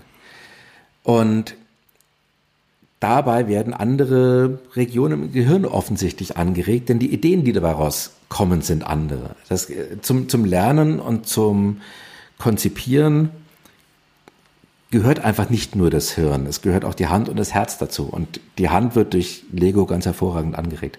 Und 1.02 1.54
dabei 3.00 3.48
werden 3.48 3.72
andere 3.72 4.58
Regionen 4.74 5.24
im 5.24 5.32
Gehirn 5.32 5.64
offensichtlich 5.64 6.36
angeregt, 6.36 6.88
denn 6.88 6.98
die 6.98 7.12
Ideen, 7.12 7.44
die 7.44 7.52
dabei 7.52 7.72
rauskommen, 7.72 8.62
sind 8.62 8.84
andere. 8.84 9.36
Das, 9.48 9.70
äh, 9.70 10.00
zum, 10.02 10.28
zum 10.28 10.44
Lernen 10.44 11.00
und 11.00 11.26
zum 11.26 11.80
Konzipieren 12.38 13.30
gehört 14.90 15.24
einfach 15.24 15.50
nicht 15.50 15.74
nur 15.74 15.90
das 15.90 16.12
Hirn, 16.12 16.46
es 16.46 16.62
gehört 16.62 16.84
auch 16.84 16.94
die 16.94 17.08
Hand 17.08 17.28
und 17.28 17.36
das 17.36 17.52
Herz 17.54 17.78
dazu. 17.78 18.04
Und 18.04 18.40
die 18.58 18.68
Hand 18.68 18.94
wird 18.94 19.14
durch 19.14 19.44
Lego 19.52 19.86
ganz 19.86 20.06
hervorragend 20.06 20.56
angeregt. 20.56 20.98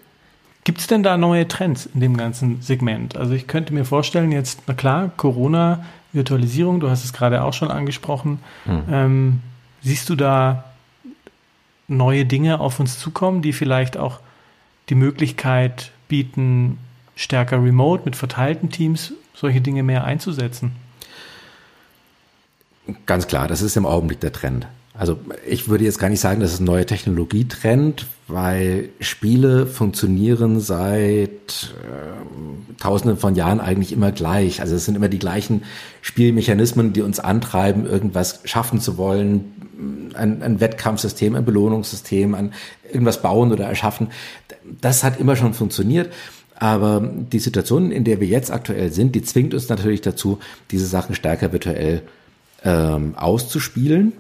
Gibt 0.64 0.80
es 0.80 0.88
denn 0.88 1.02
da 1.02 1.18
neue 1.18 1.48
Trends 1.48 1.88
in 1.94 2.02
dem 2.02 2.18
ganzen 2.18 2.62
Segment? 2.62 3.16
Also 3.16 3.34
ich 3.34 3.48
könnte 3.48 3.74
mir 3.74 3.86
vorstellen, 3.86 4.34
jetzt, 4.34 4.64
na 4.68 4.74
klar, 4.74 5.12
Corona, 5.16 5.86
Virtualisierung, 6.12 6.82
du 6.82 6.90
hast 6.90 7.06
es 7.06 7.14
gerade 7.14 7.42
auch 7.44 7.54
schon 7.54 7.72
angesprochen. 7.72 8.40
Hm. 8.66 8.84
Ähm, 8.92 9.42
siehst 9.82 10.10
du 10.10 10.16
da 10.16 10.66
neue 11.88 12.26
Dinge 12.26 12.60
auf 12.60 12.82
uns 12.82 13.00
zukommen, 13.00 13.42
die 13.42 13.54
vielleicht 13.54 13.96
auch 13.96 14.20
die 14.90 14.96
Möglichkeit 14.96 15.92
bieten, 16.10 16.78
stärker 17.16 17.64
remote 17.64 18.04
mit 18.04 18.18
verteilten 18.18 18.70
Teams 18.70 19.14
solche 19.34 19.62
Dinge 19.62 19.84
mehr 19.84 20.04
einzusetzen? 20.04 20.74
Ganz 23.06 23.28
klar, 23.28 23.48
das 23.48 23.62
ist 23.62 23.78
im 23.78 23.86
Augenblick 23.86 24.20
der 24.20 24.32
Trend. 24.32 24.68
Also 24.94 25.20
ich 25.48 25.70
würde 25.70 25.84
jetzt 25.84 26.00
gar 26.00 26.10
nicht 26.10 26.20
sagen, 26.20 26.40
dass 26.42 26.54
es 26.54 26.60
ein 26.60 26.66
neuer 26.66 26.86
Technologietrend, 26.86 28.08
weil 28.28 28.90
Spiele 29.00 29.68
funktionieren 29.68 30.60
seit 30.60 31.30
äh, 31.30 32.80
Tausenden 32.80 33.18
von 33.18 33.36
Jahren 33.36 33.60
eigentlich 33.60 33.92
immer 33.92 34.12
gleich. 34.12 34.60
Also 34.60 34.76
es 34.76 34.86
sind 34.86 34.96
immer 34.96 35.08
die 35.08 35.20
gleichen 35.20 35.64
Spielmechanismen, 36.02 36.94
die 36.94 37.04
uns 37.04 37.20
antreiben, 37.20 37.86
irgendwas 37.86 38.42
schaffen 38.46 38.80
zu 38.80 38.98
wollen, 38.98 40.12
ein, 40.16 40.42
ein 40.42 40.60
Wettkampfsystem, 40.60 41.36
ein 41.36 41.46
Belohnungssystem, 41.46 42.34
ein 42.34 42.54
irgendwas 42.92 43.22
bauen 43.22 43.52
oder 43.52 43.66
erschaffen. 43.66 44.08
Das 44.82 45.04
hat 45.04 45.20
immer 45.20 45.36
schon 45.36 45.54
funktioniert. 45.54 46.12
Aber 46.56 47.02
die 47.02 47.38
Situation, 47.38 47.92
in 47.92 48.04
der 48.04 48.20
wir 48.20 48.28
jetzt 48.28 48.52
aktuell 48.52 48.92
sind, 48.92 49.14
die 49.14 49.22
zwingt 49.22 49.54
uns 49.54 49.70
natürlich 49.70 50.02
dazu, 50.02 50.40
diese 50.72 50.88
Sachen 50.88 51.14
stärker 51.14 51.54
virtuell 51.54 52.02
ähm, 52.68 53.16
auszuspielen. 53.16 54.12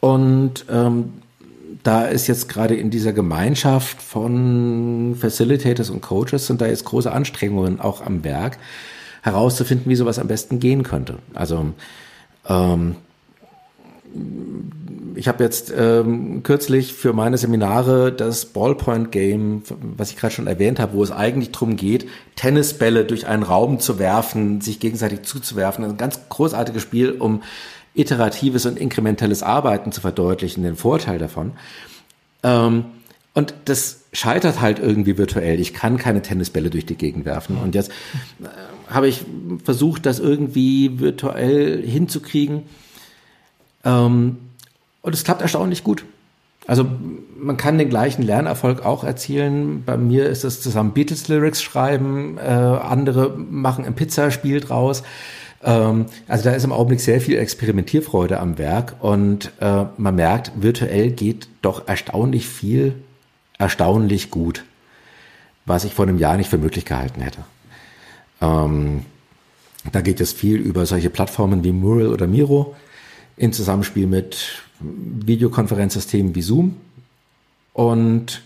Und 0.00 0.64
ähm, 0.70 1.12
da 1.82 2.06
ist 2.06 2.26
jetzt 2.26 2.48
gerade 2.48 2.74
in 2.74 2.90
dieser 2.90 3.12
Gemeinschaft 3.12 4.00
von 4.02 5.14
Facilitators 5.18 5.90
und 5.90 6.00
Coaches 6.00 6.46
sind 6.46 6.60
da 6.60 6.66
jetzt 6.66 6.84
große 6.86 7.12
Anstrengungen 7.12 7.78
auch 7.80 8.04
am 8.04 8.24
Werk, 8.24 8.58
herauszufinden, 9.22 9.90
wie 9.90 9.96
sowas 9.96 10.18
am 10.18 10.28
besten 10.28 10.60
gehen 10.60 10.82
könnte. 10.82 11.18
Also 11.34 11.72
ähm, 12.48 12.96
ich 15.16 15.28
habe 15.28 15.42
jetzt 15.42 15.72
ähm, 15.76 16.42
kürzlich 16.42 16.92
für 16.92 17.12
meine 17.12 17.38
Seminare 17.38 18.12
das 18.12 18.44
Ballpoint 18.46 19.10
Game, 19.10 19.62
was 19.80 20.10
ich 20.10 20.16
gerade 20.16 20.34
schon 20.34 20.46
erwähnt 20.46 20.78
habe, 20.78 20.92
wo 20.92 21.02
es 21.02 21.10
eigentlich 21.10 21.52
darum 21.52 21.76
geht, 21.76 22.06
Tennisbälle 22.36 23.04
durch 23.04 23.26
einen 23.26 23.42
Raum 23.42 23.80
zu 23.80 23.98
werfen, 23.98 24.60
sich 24.60 24.78
gegenseitig 24.78 25.22
zuzuwerfen. 25.22 25.84
Ein 25.84 25.96
ganz 25.96 26.20
großartiges 26.28 26.82
Spiel, 26.82 27.12
um 27.12 27.42
iteratives 27.94 28.66
und 28.66 28.78
inkrementelles 28.78 29.42
Arbeiten 29.42 29.90
zu 29.90 30.02
verdeutlichen, 30.02 30.62
den 30.62 30.76
Vorteil 30.76 31.18
davon. 31.18 31.52
Ähm, 32.42 32.84
und 33.32 33.54
das 33.66 34.04
scheitert 34.12 34.60
halt 34.60 34.78
irgendwie 34.78 35.18
virtuell. 35.18 35.60
Ich 35.60 35.74
kann 35.74 35.96
keine 35.98 36.22
Tennisbälle 36.22 36.70
durch 36.70 36.86
die 36.86 36.94
Gegend 36.94 37.24
werfen. 37.24 37.56
Und 37.56 37.74
jetzt 37.74 37.90
äh, 37.90 38.46
habe 38.88 39.08
ich 39.08 39.24
versucht, 39.64 40.06
das 40.06 40.18
irgendwie 40.18 41.00
virtuell 41.00 41.82
hinzukriegen. 41.86 42.64
Ähm, 43.86 44.36
und 45.00 45.14
es 45.14 45.24
klappt 45.24 45.40
erstaunlich 45.40 45.84
gut. 45.84 46.04
Also 46.66 46.84
man 47.38 47.56
kann 47.56 47.78
den 47.78 47.88
gleichen 47.88 48.22
Lernerfolg 48.22 48.84
auch 48.84 49.04
erzielen. 49.04 49.84
Bei 49.84 49.96
mir 49.96 50.28
ist 50.28 50.44
es 50.44 50.60
zusammen 50.60 50.92
Beatles-Lyrics 50.92 51.62
schreiben, 51.62 52.38
äh, 52.38 52.42
andere 52.42 53.30
machen 53.30 53.84
ein 53.84 53.94
Pizzaspiel 53.94 54.60
draus. 54.60 55.04
Ähm, 55.62 56.06
also 56.26 56.44
da 56.44 56.50
ist 56.50 56.64
im 56.64 56.72
Augenblick 56.72 57.00
sehr 57.00 57.20
viel 57.20 57.38
Experimentierfreude 57.38 58.40
am 58.40 58.58
Werk 58.58 58.96
und 59.00 59.52
äh, 59.60 59.84
man 59.96 60.16
merkt, 60.16 60.52
virtuell 60.56 61.12
geht 61.12 61.48
doch 61.62 61.86
erstaunlich 61.86 62.48
viel, 62.48 62.94
erstaunlich 63.58 64.32
gut, 64.32 64.64
was 65.66 65.84
ich 65.84 65.94
vor 65.94 66.06
einem 66.06 66.18
Jahr 66.18 66.36
nicht 66.36 66.50
für 66.50 66.58
möglich 66.58 66.84
gehalten 66.84 67.20
hätte. 67.20 67.44
Ähm, 68.40 69.02
da 69.92 70.00
geht 70.00 70.20
es 70.20 70.32
viel 70.32 70.56
über 70.56 70.84
solche 70.84 71.10
Plattformen 71.10 71.62
wie 71.62 71.70
Mural 71.72 72.08
oder 72.08 72.26
Miro 72.26 72.74
in 73.36 73.52
Zusammenspiel 73.52 74.06
mit 74.06 74.62
Videokonferenzsystemen 74.80 76.34
wie 76.34 76.42
Zoom. 76.42 76.76
Und 77.72 78.42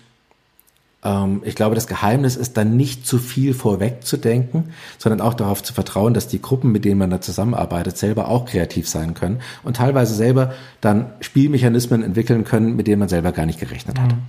ähm, 1.05 1.43
ich 1.45 1.55
glaube, 1.55 1.75
das 1.75 1.87
Geheimnis 1.87 2.37
ist 2.37 2.57
dann 2.57 2.77
nicht 2.77 3.07
zu 3.07 3.19
viel 3.19 3.55
vorwegzudenken, 3.55 4.73
sondern 4.99 5.21
auch 5.21 5.35
darauf 5.35 5.63
zu 5.63 5.73
vertrauen, 5.73 6.15
dass 6.15 6.29
die 6.29 6.43
Gruppen, 6.43 6.73
mit 6.73 6.85
denen 6.85 6.99
man 6.99 7.11
da 7.11 7.21
zusammenarbeitet, 7.21 7.97
selber 7.97 8.29
auch 8.29 8.47
kreativ 8.47 8.89
sein 8.89 9.15
können 9.15 9.41
und 9.63 9.77
teilweise 9.77 10.15
selber 10.15 10.55
dann 10.81 11.13
Spielmechanismen 11.21 12.03
entwickeln 12.03 12.45
können, 12.45 12.77
mit 12.77 12.87
denen 12.87 12.99
man 12.99 13.09
selber 13.09 13.33
gar 13.33 13.47
nicht 13.47 13.61
gerechnet 13.61 13.99
hat. 13.99 14.13
Mhm. 14.13 14.23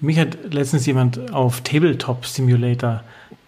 Mich 0.00 0.18
hat 0.18 0.52
letztens 0.52 0.84
jemand 0.86 1.32
auf 1.32 1.60
Tabletop 1.60 2.26
Simulator 2.26 3.02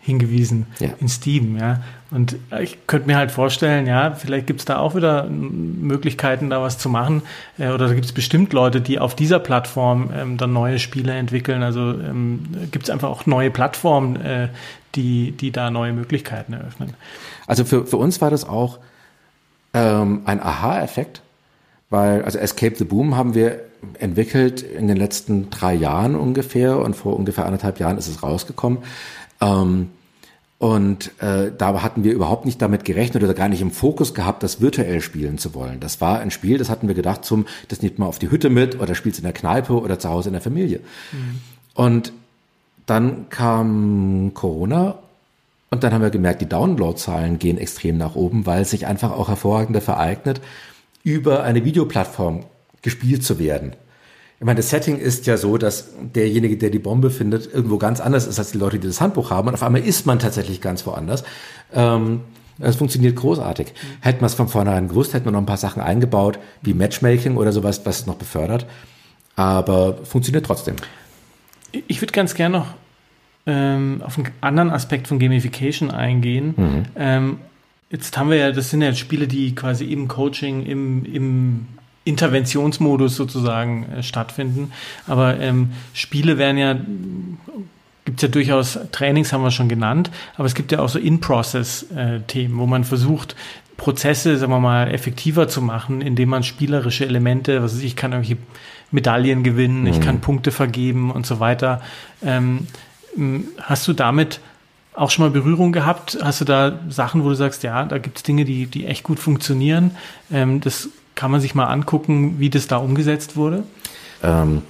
hingewiesen 0.06 0.66
ja. 0.78 0.90
in 1.00 1.08
Steam, 1.08 1.58
ja. 1.58 1.82
Und 2.12 2.36
ich 2.62 2.86
könnte 2.86 3.08
mir 3.08 3.16
halt 3.16 3.32
vorstellen, 3.32 3.88
ja, 3.88 4.12
vielleicht 4.12 4.46
gibt 4.46 4.60
es 4.60 4.64
da 4.64 4.78
auch 4.78 4.94
wieder 4.94 5.24
Möglichkeiten, 5.28 6.48
da 6.48 6.62
was 6.62 6.78
zu 6.78 6.88
machen. 6.88 7.22
Äh, 7.58 7.70
oder 7.70 7.88
da 7.88 7.94
gibt 7.94 8.06
es 8.06 8.12
bestimmt 8.12 8.52
Leute, 8.52 8.80
die 8.80 9.00
auf 9.00 9.16
dieser 9.16 9.40
Plattform 9.40 10.10
ähm, 10.16 10.36
dann 10.36 10.52
neue 10.52 10.78
Spiele 10.78 11.12
entwickeln. 11.12 11.64
Also 11.64 11.80
ähm, 11.80 12.46
gibt 12.70 12.84
es 12.84 12.90
einfach 12.90 13.08
auch 13.08 13.26
neue 13.26 13.50
Plattformen, 13.50 14.14
äh, 14.14 14.48
die, 14.94 15.32
die 15.32 15.50
da 15.50 15.70
neue 15.72 15.92
Möglichkeiten 15.92 16.52
eröffnen. 16.52 16.94
Also 17.48 17.64
für, 17.64 17.84
für 17.84 17.96
uns 17.96 18.20
war 18.20 18.30
das 18.30 18.48
auch 18.48 18.78
ähm, 19.74 20.22
ein 20.24 20.40
Aha-Effekt, 20.40 21.20
weil, 21.90 22.22
also 22.22 22.38
Escape 22.38 22.76
the 22.76 22.84
Boom 22.84 23.16
haben 23.16 23.34
wir 23.34 23.60
entwickelt 23.98 24.62
in 24.62 24.86
den 24.86 24.96
letzten 24.96 25.50
drei 25.50 25.74
Jahren 25.74 26.14
ungefähr 26.14 26.78
und 26.78 26.94
vor 26.94 27.16
ungefähr 27.16 27.44
anderthalb 27.44 27.80
Jahren 27.80 27.98
ist 27.98 28.06
es 28.06 28.22
rausgekommen. 28.22 28.78
Ähm, 29.40 29.90
und 30.58 31.12
äh, 31.20 31.52
da 31.56 31.82
hatten 31.82 32.02
wir 32.02 32.14
überhaupt 32.14 32.46
nicht 32.46 32.62
damit 32.62 32.86
gerechnet 32.86 33.22
oder 33.22 33.34
gar 33.34 33.48
nicht 33.48 33.60
im 33.60 33.70
Fokus 33.70 34.14
gehabt, 34.14 34.42
das 34.42 34.60
virtuell 34.60 35.02
spielen 35.02 35.36
zu 35.36 35.52
wollen. 35.54 35.80
Das 35.80 36.00
war 36.00 36.20
ein 36.20 36.30
Spiel, 36.30 36.56
das 36.56 36.70
hatten 36.70 36.88
wir 36.88 36.94
gedacht, 36.94 37.26
zum, 37.26 37.46
das 37.68 37.82
nimmt 37.82 37.98
man 37.98 38.08
auf 38.08 38.18
die 38.18 38.30
Hütte 38.30 38.48
mit 38.48 38.80
oder 38.80 38.94
spielt 38.94 39.18
in 39.18 39.24
der 39.24 39.34
Kneipe 39.34 39.74
oder 39.74 39.98
zu 39.98 40.08
Hause 40.08 40.30
in 40.30 40.32
der 40.32 40.40
Familie. 40.42 40.80
Mhm. 41.12 41.40
Und 41.74 42.12
dann 42.86 43.28
kam 43.28 44.30
Corona 44.32 44.98
und 45.68 45.84
dann 45.84 45.92
haben 45.92 46.02
wir 46.02 46.10
gemerkt, 46.10 46.40
die 46.40 46.48
Downloadzahlen 46.48 47.38
gehen 47.38 47.58
extrem 47.58 47.98
nach 47.98 48.14
oben, 48.14 48.46
weil 48.46 48.62
es 48.62 48.70
sich 48.70 48.86
einfach 48.86 49.10
auch 49.10 49.28
hervorragend 49.28 49.76
dafür 49.76 49.98
eignet, 49.98 50.40
über 51.02 51.42
eine 51.42 51.64
Videoplattform 51.64 52.44
gespielt 52.80 53.24
zu 53.24 53.38
werden. 53.38 53.74
Ich 54.38 54.44
meine, 54.44 54.58
das 54.58 54.68
Setting 54.68 54.98
ist 54.98 55.26
ja 55.26 55.38
so, 55.38 55.56
dass 55.56 55.88
derjenige, 56.14 56.58
der 56.58 56.70
die 56.70 56.78
Bombe 56.78 57.10
findet, 57.10 57.52
irgendwo 57.52 57.78
ganz 57.78 58.00
anders 58.00 58.26
ist 58.26 58.38
als 58.38 58.52
die 58.52 58.58
Leute, 58.58 58.78
die 58.78 58.86
das 58.86 59.00
Handbuch 59.00 59.30
haben. 59.30 59.48
Und 59.48 59.54
auf 59.54 59.62
einmal 59.62 59.80
ist 59.80 60.04
man 60.04 60.18
tatsächlich 60.18 60.60
ganz 60.60 60.86
woanders. 60.86 61.24
Ähm, 61.72 62.20
das 62.58 62.76
funktioniert 62.76 63.16
großartig. 63.16 63.68
Mhm. 63.68 63.86
Hätte 64.00 64.20
man 64.20 64.26
es 64.26 64.34
von 64.34 64.48
vornherein 64.48 64.88
gewusst, 64.88 65.14
hätte 65.14 65.24
man 65.24 65.34
noch 65.34 65.40
ein 65.40 65.46
paar 65.46 65.56
Sachen 65.56 65.80
eingebaut, 65.82 66.38
wie 66.62 66.74
Matchmaking 66.74 67.36
oder 67.36 67.52
sowas, 67.52 67.82
was 67.84 68.00
es 68.00 68.06
noch 68.06 68.16
befördert. 68.16 68.66
Aber 69.36 69.98
funktioniert 70.04 70.46
trotzdem. 70.46 70.76
Ich 71.86 72.00
würde 72.00 72.12
ganz 72.12 72.34
gerne 72.34 72.58
noch 72.58 72.66
ähm, 73.46 74.02
auf 74.04 74.18
einen 74.18 74.28
anderen 74.40 74.70
Aspekt 74.70 75.08
von 75.08 75.18
Gamification 75.18 75.90
eingehen. 75.90 76.54
Mhm. 76.56 76.82
Ähm, 76.96 77.38
jetzt 77.90 78.16
haben 78.18 78.30
wir 78.30 78.36
ja, 78.36 78.52
das 78.52 78.70
sind 78.70 78.82
ja 78.82 78.94
Spiele, 78.94 79.28
die 79.28 79.54
quasi 79.54 79.86
im 79.86 80.08
Coaching, 80.08 80.64
im, 80.64 81.04
im 81.04 81.66
Interventionsmodus 82.06 83.16
sozusagen 83.16 83.84
äh, 83.84 84.02
stattfinden. 84.02 84.72
Aber 85.06 85.38
ähm, 85.38 85.72
Spiele 85.92 86.38
werden 86.38 86.56
ja, 86.56 86.74
gibt 88.04 88.18
es 88.18 88.22
ja 88.22 88.28
durchaus, 88.28 88.78
Trainings 88.92 89.32
haben 89.32 89.42
wir 89.42 89.50
schon 89.50 89.68
genannt, 89.68 90.10
aber 90.36 90.46
es 90.46 90.54
gibt 90.54 90.72
ja 90.72 90.78
auch 90.78 90.88
so 90.88 90.98
In-Process-Themen, 90.98 92.54
äh, 92.54 92.58
wo 92.58 92.66
man 92.66 92.84
versucht, 92.84 93.36
Prozesse, 93.76 94.38
sagen 94.38 94.52
wir 94.52 94.60
mal, 94.60 94.90
effektiver 94.90 95.48
zu 95.48 95.60
machen, 95.60 96.00
indem 96.00 96.30
man 96.30 96.42
spielerische 96.42 97.04
Elemente, 97.04 97.62
was 97.62 97.72
weiß 97.74 97.80
ich, 97.80 97.86
ich 97.86 97.96
kann 97.96 98.12
irgendwelche 98.12 98.40
Medaillen 98.90 99.42
gewinnen, 99.42 99.82
mhm. 99.82 99.88
ich 99.88 100.00
kann 100.00 100.20
Punkte 100.20 100.52
vergeben 100.52 101.10
und 101.10 101.26
so 101.26 101.40
weiter. 101.40 101.82
Ähm, 102.24 102.68
hast 103.60 103.86
du 103.88 103.92
damit 103.92 104.40
auch 104.94 105.10
schon 105.10 105.26
mal 105.26 105.30
Berührung 105.30 105.72
gehabt? 105.72 106.16
Hast 106.22 106.40
du 106.40 106.44
da 106.44 106.78
Sachen, 106.88 107.22
wo 107.24 107.28
du 107.28 107.34
sagst, 107.34 107.62
ja, 107.64 107.84
da 107.84 107.98
gibt 107.98 108.18
es 108.18 108.22
Dinge, 108.22 108.44
die, 108.44 108.66
die 108.66 108.86
echt 108.86 109.02
gut 109.02 109.18
funktionieren? 109.18 109.90
Ähm, 110.32 110.60
das 110.60 110.88
kann 111.16 111.32
man 111.32 111.40
sich 111.40 111.56
mal 111.56 111.64
angucken, 111.64 112.38
wie 112.38 112.50
das 112.50 112.68
da 112.68 112.76
umgesetzt 112.76 113.34
wurde? 113.34 113.64
Ähm, 114.22 114.62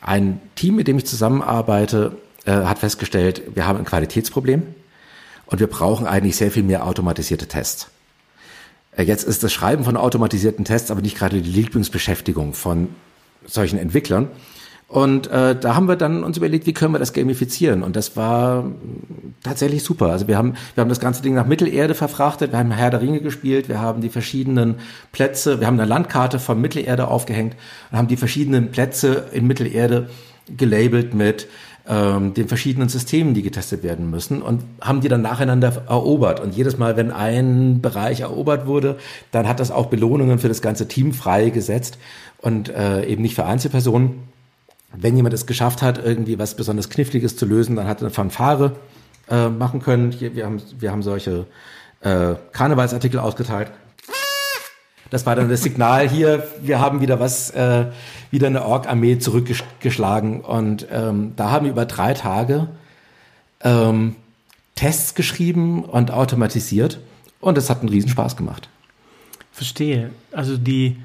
ein 0.00 0.40
Team, 0.56 0.74
mit 0.74 0.88
dem 0.88 0.98
ich 0.98 1.06
zusammenarbeite, 1.06 2.16
äh, 2.46 2.52
hat 2.52 2.80
festgestellt, 2.80 3.42
wir 3.54 3.66
haben 3.66 3.78
ein 3.78 3.84
Qualitätsproblem 3.84 4.62
und 5.46 5.60
wir 5.60 5.68
brauchen 5.68 6.06
eigentlich 6.06 6.36
sehr 6.36 6.50
viel 6.50 6.62
mehr 6.62 6.86
automatisierte 6.86 7.46
Tests. 7.46 7.88
Äh, 8.96 9.04
jetzt 9.04 9.24
ist 9.24 9.44
das 9.44 9.52
Schreiben 9.52 9.84
von 9.84 9.96
automatisierten 9.96 10.64
Tests 10.64 10.90
aber 10.90 11.02
nicht 11.02 11.16
gerade 11.16 11.40
die 11.40 11.50
Lieblingsbeschäftigung 11.50 12.54
von 12.54 12.88
solchen 13.46 13.78
Entwicklern. 13.78 14.28
Und 14.90 15.28
äh, 15.28 15.54
da 15.54 15.76
haben 15.76 15.86
wir 15.86 15.94
dann 15.94 16.24
uns 16.24 16.36
überlegt, 16.36 16.66
wie 16.66 16.72
können 16.72 16.92
wir 16.92 16.98
das 16.98 17.12
gamifizieren? 17.12 17.84
Und 17.84 17.94
das 17.94 18.16
war 18.16 18.64
tatsächlich 19.44 19.84
super. 19.84 20.06
Also 20.06 20.26
wir 20.26 20.36
haben, 20.36 20.54
wir 20.74 20.82
haben 20.82 20.88
das 20.88 20.98
ganze 20.98 21.22
Ding 21.22 21.32
nach 21.32 21.46
Mittelerde 21.46 21.94
verfrachtet, 21.94 22.50
wir 22.50 22.58
haben 22.58 22.72
Herr 22.72 22.90
der 22.90 23.00
Ringe 23.00 23.20
gespielt, 23.20 23.68
wir 23.68 23.80
haben 23.80 24.00
die 24.00 24.08
verschiedenen 24.08 24.80
Plätze, 25.12 25.60
wir 25.60 25.68
haben 25.68 25.78
eine 25.78 25.88
Landkarte 25.88 26.40
von 26.40 26.60
Mittelerde 26.60 27.06
aufgehängt 27.06 27.54
und 27.92 27.98
haben 27.98 28.08
die 28.08 28.16
verschiedenen 28.16 28.72
Plätze 28.72 29.26
in 29.30 29.46
Mittelerde 29.46 30.10
gelabelt 30.56 31.14
mit 31.14 31.46
ähm, 31.88 32.34
den 32.34 32.48
verschiedenen 32.48 32.88
Systemen, 32.88 33.32
die 33.32 33.42
getestet 33.42 33.84
werden 33.84 34.10
müssen 34.10 34.42
und 34.42 34.64
haben 34.80 35.02
die 35.02 35.08
dann 35.08 35.22
nacheinander 35.22 35.84
erobert. 35.88 36.40
Und 36.40 36.56
jedes 36.56 36.78
Mal, 36.78 36.96
wenn 36.96 37.12
ein 37.12 37.80
Bereich 37.80 38.22
erobert 38.22 38.66
wurde, 38.66 38.98
dann 39.30 39.46
hat 39.46 39.60
das 39.60 39.70
auch 39.70 39.86
Belohnungen 39.86 40.40
für 40.40 40.48
das 40.48 40.62
ganze 40.62 40.88
Team 40.88 41.12
freigesetzt 41.12 41.96
und 42.38 42.70
äh, 42.70 43.06
eben 43.06 43.22
nicht 43.22 43.36
für 43.36 43.44
Einzelpersonen 43.44 44.29
wenn 44.92 45.16
jemand 45.16 45.34
es 45.34 45.46
geschafft 45.46 45.82
hat, 45.82 46.04
irgendwie 46.04 46.38
was 46.38 46.54
besonders 46.54 46.90
Kniffliges 46.90 47.36
zu 47.36 47.46
lösen, 47.46 47.76
dann 47.76 47.86
hat 47.86 47.98
er 47.98 48.06
eine 48.06 48.10
Fanfare 48.10 48.76
äh, 49.28 49.48
machen 49.48 49.80
können. 49.80 50.10
Hier, 50.12 50.34
wir, 50.34 50.46
haben, 50.46 50.60
wir 50.78 50.90
haben 50.90 51.02
solche 51.02 51.46
äh, 52.00 52.34
Karnevalsartikel 52.52 53.20
ausgeteilt. 53.20 53.70
Das 55.10 55.26
war 55.26 55.34
dann 55.34 55.48
das 55.48 55.62
Signal 55.62 56.08
hier, 56.08 56.46
wir 56.62 56.78
haben 56.78 57.00
wieder 57.00 57.18
was, 57.18 57.50
äh, 57.50 57.86
wieder 58.30 58.46
eine 58.46 58.64
Ork-Armee 58.64 59.18
zurückgeschlagen. 59.18 60.40
Und 60.40 60.86
ähm, 60.90 61.32
da 61.34 61.50
haben 61.50 61.64
wir 61.66 61.72
über 61.72 61.84
drei 61.84 62.14
Tage 62.14 62.68
ähm, 63.62 64.14
Tests 64.76 65.16
geschrieben 65.16 65.84
und 65.84 66.12
automatisiert. 66.12 67.00
Und 67.40 67.58
es 67.58 67.70
hat 67.70 67.80
einen 67.80 67.88
Riesenspaß 67.88 68.36
gemacht. 68.36 68.68
Verstehe. 69.52 70.10
Also 70.30 70.56
die 70.56 70.96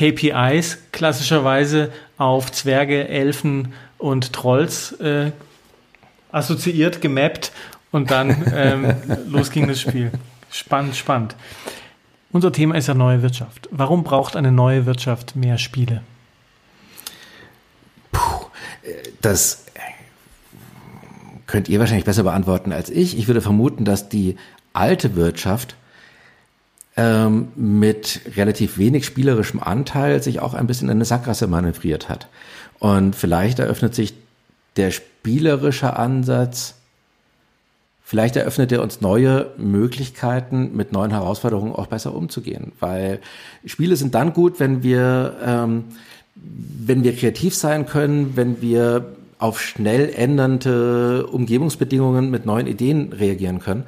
KPIs 0.00 0.78
klassischerweise 0.92 1.92
auf 2.16 2.50
Zwerge, 2.52 3.06
Elfen 3.08 3.74
und 3.98 4.32
Trolls 4.32 4.92
äh, 4.92 5.32
assoziiert, 6.32 7.02
gemappt 7.02 7.52
und 7.92 8.10
dann 8.10 8.50
ähm, 8.54 8.94
los 9.28 9.50
ging 9.50 9.68
das 9.68 9.78
Spiel. 9.78 10.10
Spannend, 10.50 10.96
spannend. 10.96 11.36
Unser 12.32 12.50
Thema 12.50 12.76
ist 12.76 12.86
ja 12.86 12.94
neue 12.94 13.20
Wirtschaft. 13.20 13.68
Warum 13.70 14.02
braucht 14.02 14.36
eine 14.36 14.50
neue 14.50 14.86
Wirtschaft 14.86 15.36
mehr 15.36 15.58
Spiele? 15.58 16.02
Puh, 18.10 18.46
das 19.20 19.66
könnt 21.46 21.68
ihr 21.68 21.78
wahrscheinlich 21.78 22.06
besser 22.06 22.22
beantworten 22.22 22.72
als 22.72 22.88
ich. 22.88 23.18
Ich 23.18 23.26
würde 23.26 23.42
vermuten, 23.42 23.84
dass 23.84 24.08
die 24.08 24.36
alte 24.72 25.14
Wirtschaft 25.14 25.76
ähm, 26.96 27.48
mit 27.54 28.20
relativ 28.36 28.78
wenig 28.78 29.06
spielerischem 29.06 29.60
Anteil 29.60 30.22
sich 30.22 30.40
auch 30.40 30.54
ein 30.54 30.66
bisschen 30.66 30.88
in 30.88 30.96
eine 30.96 31.04
Sackgasse 31.04 31.46
manövriert 31.46 32.08
hat. 32.08 32.28
Und 32.78 33.14
vielleicht 33.14 33.58
eröffnet 33.58 33.94
sich 33.94 34.14
der 34.76 34.90
spielerische 34.90 35.96
Ansatz, 35.96 36.74
vielleicht 38.02 38.36
eröffnet 38.36 38.72
er 38.72 38.82
uns 38.82 39.00
neue 39.00 39.52
Möglichkeiten, 39.56 40.74
mit 40.74 40.92
neuen 40.92 41.10
Herausforderungen 41.10 41.74
auch 41.74 41.86
besser 41.86 42.14
umzugehen. 42.14 42.72
Weil 42.80 43.20
Spiele 43.64 43.96
sind 43.96 44.14
dann 44.14 44.32
gut, 44.32 44.58
wenn 44.58 44.82
wir, 44.82 45.36
ähm, 45.44 45.84
wenn 46.34 47.04
wir 47.04 47.14
kreativ 47.14 47.54
sein 47.54 47.86
können, 47.86 48.36
wenn 48.36 48.60
wir 48.62 49.16
auf 49.38 49.60
schnell 49.60 50.10
ändernde 50.14 51.26
Umgebungsbedingungen 51.26 52.30
mit 52.30 52.44
neuen 52.46 52.66
Ideen 52.66 53.12
reagieren 53.12 53.58
können. 53.58 53.84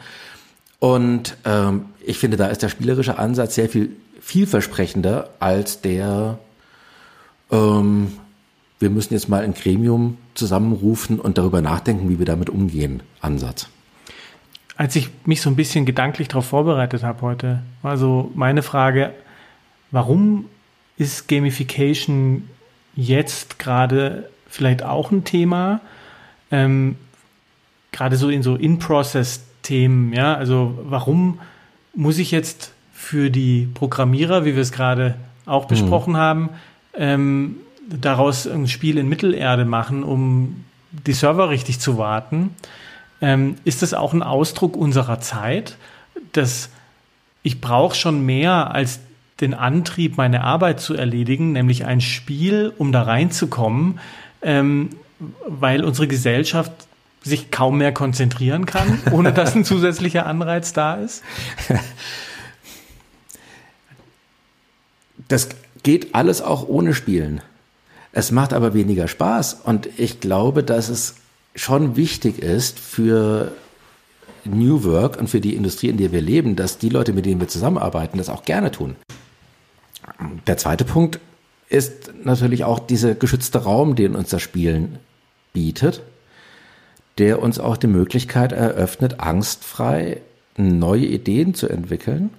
Und 0.83 1.37
ähm, 1.45 1.85
ich 2.05 2.19
finde, 2.19 2.37
da 2.37 2.49
ist 2.49 2.65
der 2.65 2.69
spielerische 2.69 3.17
Ansatz 3.17 3.55
sehr 3.55 3.69
viel 3.69 3.95
vielversprechender 4.21 5.31
als 5.39 5.81
der, 5.81 6.41
ähm, 7.53 8.15
wir 8.81 8.91
müssen 8.91 9.15
jetzt 9.15 9.29
mal 9.29 9.45
ein 9.45 9.55
Gremium 9.55 10.19
zusammenrufen 10.35 11.21
und 11.21 11.39
darüber 11.39 11.63
nachdenken, 11.63 12.09
wie 12.09 12.19
wir 12.19 12.27
damit 12.27 12.51
umgehen, 12.51 13.05
Ansatz. 13.21 13.69
Als 14.77 14.97
ich 14.97 15.11
mich 15.25 15.41
so 15.41 15.51
ein 15.51 15.55
bisschen 15.55 15.87
gedanklich 15.87 16.27
darauf 16.27 16.47
vorbereitet 16.47 17.05
habe 17.05 17.23
heute, 17.23 17.63
war 17.83 17.97
so 17.97 18.33
meine 18.35 18.63
Frage, 18.63 19.15
warum 19.93 20.47
ist 20.97 21.29
Gamification 21.29 22.49
jetzt 22.97 23.61
gerade 23.61 24.31
vielleicht 24.49 24.83
auch 24.83 25.13
ein 25.13 25.23
Thema? 25.23 25.81
Ähm, 26.51 26.97
gerade 27.93 28.17
so 28.17 28.31
in 28.31 28.43
so 28.43 28.57
In-Process 28.57 29.43
Themen, 29.63 30.13
ja, 30.13 30.35
also 30.35 30.79
warum 30.85 31.41
muss 31.95 32.19
ich 32.19 32.31
jetzt 32.31 32.73
für 32.93 33.31
die 33.31 33.69
Programmierer, 33.75 34.45
wie 34.45 34.55
wir 34.55 34.63
es 34.63 34.73
gerade 34.73 35.17
auch 35.47 35.67
besprochen 35.67 36.15
mhm. 36.15 36.19
haben, 36.19 36.49
ähm, 36.95 37.57
daraus 37.89 38.47
ein 38.47 38.69
Spiel 38.69 38.99
in 38.99 39.09
Mittelerde 39.09 39.65
machen, 39.65 40.05
um 40.05 40.65
die 40.91 41.13
Server 41.13 41.51
richtig 41.51 41.81
zu 41.81 41.99
warten? 41.99 42.55
Ähm, 43.21 43.57
ist 43.65 43.83
das 43.83 43.95
auch 43.95 44.13
ein 44.13 44.23
Ausdruck 44.23 44.77
unserer 44.77 45.21
Zeit, 45.21 45.77
dass 46.33 46.71
ich 47.43 47.61
brauche 47.61 47.95
schon 47.95 48.25
mehr 48.25 48.75
als 48.75 49.01
den 49.41 49.55
Antrieb, 49.55 50.17
meine 50.17 50.43
Arbeit 50.45 50.81
zu 50.81 50.95
erledigen, 50.95 51.53
nämlich 51.53 51.85
ein 51.85 52.01
Spiel, 52.01 52.73
um 52.79 52.93
da 52.93 53.03
reinzukommen, 53.03 53.99
ähm, 54.41 54.91
weil 55.47 55.85
unsere 55.85 56.07
Gesellschaft 56.07 56.73
sich 57.23 57.51
kaum 57.51 57.79
mehr 57.79 57.93
konzentrieren 57.93 58.67
kann, 58.67 58.99
ohne 59.13 59.33
dass 59.33 59.55
ein 59.55 59.65
zusätzlicher 59.65 60.27
Anreiz 60.27 60.73
da 60.73 60.95
ist? 60.95 61.23
Das 65.29 65.49
geht 65.83 66.15
alles 66.15 66.43
auch 66.43 66.69
ohne 66.69 66.93
Spielen. 66.93 67.41
Es 68.13 68.33
macht 68.33 68.53
aber 68.53 68.75
weniger 68.75 69.09
Spaß 69.09 69.61
und 69.65 69.89
ich 69.97 70.21
glaube, 70.21 70.63
dass 70.63 70.91
es 70.91 71.15
schon 71.55 71.97
wichtig 71.97 72.39
ist 72.39 72.79
für 72.79 73.53
New 74.45 74.85
Work 74.85 75.17
und 75.17 75.31
für 75.31 75.41
die 75.41 75.55
Industrie, 75.55 75.89
in 75.89 75.97
der 75.97 76.13
wir 76.13 76.21
leben, 76.21 76.55
dass 76.57 76.77
die 76.77 76.91
Leute, 76.91 77.15
mit 77.15 77.25
denen 77.25 77.41
wir 77.41 77.49
zusammenarbeiten, 77.49 78.19
das 78.19 78.29
auch 78.29 78.45
gerne 78.45 78.73
tun. 78.73 78.97
Der 80.47 80.59
zweite 80.59 80.85
Punkt 80.85 81.19
ist 81.71 82.13
natürlich 82.23 82.65
auch 82.65 82.79
dieser 82.79 83.15
geschützte 83.15 83.63
Raum, 83.63 83.95
den 83.95 84.15
uns 84.15 84.29
das 84.29 84.43
Spielen 84.43 84.99
bietet 85.55 86.03
der 87.19 87.43
uns 87.43 87.59
auch 87.59 87.77
die 87.77 87.87
Möglichkeit 87.87 88.53
eröffnet, 88.53 89.21
angstfrei 89.21 90.21
neue 90.57 91.07
Ideen 91.07 91.55
zu 91.55 91.69
entwickeln 91.69 92.31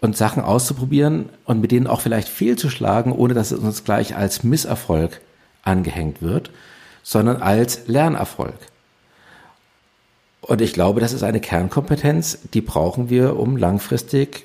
und 0.00 0.16
Sachen 0.16 0.42
auszuprobieren 0.42 1.28
und 1.44 1.60
mit 1.60 1.72
denen 1.72 1.86
auch 1.86 2.00
vielleicht 2.00 2.28
fehlzuschlagen, 2.28 3.12
ohne 3.12 3.34
dass 3.34 3.50
es 3.50 3.58
uns 3.58 3.84
gleich 3.84 4.16
als 4.16 4.42
Misserfolg 4.44 5.20
angehängt 5.62 6.22
wird, 6.22 6.50
sondern 7.02 7.42
als 7.42 7.86
Lernerfolg. 7.86 8.56
Und 10.40 10.62
ich 10.62 10.72
glaube, 10.72 11.00
das 11.00 11.12
ist 11.12 11.22
eine 11.22 11.40
Kernkompetenz, 11.40 12.38
die 12.54 12.62
brauchen 12.62 13.10
wir, 13.10 13.38
um 13.38 13.56
langfristig 13.56 14.44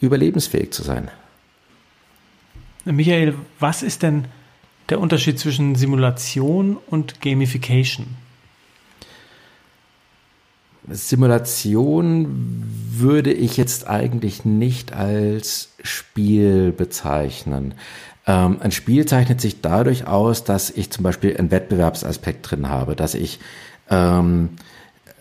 überlebensfähig 0.00 0.72
zu 0.72 0.82
sein. 0.82 1.10
Michael, 2.84 3.34
was 3.58 3.82
ist 3.82 4.02
denn 4.02 4.26
der 4.88 5.00
Unterschied 5.00 5.38
zwischen 5.38 5.74
Simulation 5.74 6.78
und 6.86 7.20
Gamification? 7.20 8.06
Simulation 10.88 12.64
würde 12.90 13.32
ich 13.32 13.56
jetzt 13.56 13.88
eigentlich 13.88 14.44
nicht 14.44 14.92
als 14.92 15.70
Spiel 15.82 16.72
bezeichnen. 16.72 17.74
Ähm, 18.26 18.58
ein 18.60 18.72
Spiel 18.72 19.06
zeichnet 19.06 19.40
sich 19.40 19.60
dadurch 19.60 20.06
aus, 20.06 20.44
dass 20.44 20.70
ich 20.70 20.90
zum 20.90 21.02
Beispiel 21.02 21.36
einen 21.36 21.50
Wettbewerbsaspekt 21.50 22.50
drin 22.50 22.68
habe, 22.68 22.96
dass 22.96 23.14
ich 23.14 23.40
ähm, 23.90 24.50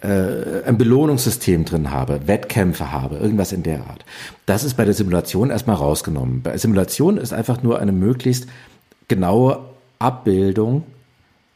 äh, 0.02 0.64
ein 0.66 0.78
Belohnungssystem 0.78 1.66
drin 1.66 1.92
habe, 1.92 2.28
Wettkämpfe 2.28 2.92
habe, 2.92 3.18
irgendwas 3.18 3.52
in 3.52 3.64
der 3.64 3.88
Art. 3.88 4.06
Das 4.46 4.64
ist 4.64 4.76
bei 4.76 4.86
der 4.86 4.94
Simulation 4.94 5.50
erstmal 5.50 5.76
rausgenommen. 5.78 6.42
Bei 6.42 6.58
Simulation 6.58 7.18
ist 7.18 7.34
einfach 7.34 7.64
nur 7.64 7.80
eine 7.80 7.92
möglichst 7.92 8.48
genaue 9.08 9.60
Abbildung 10.00 10.84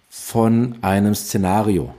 von 0.09 0.75
einem 0.81 1.15
Szenario. 1.15 1.93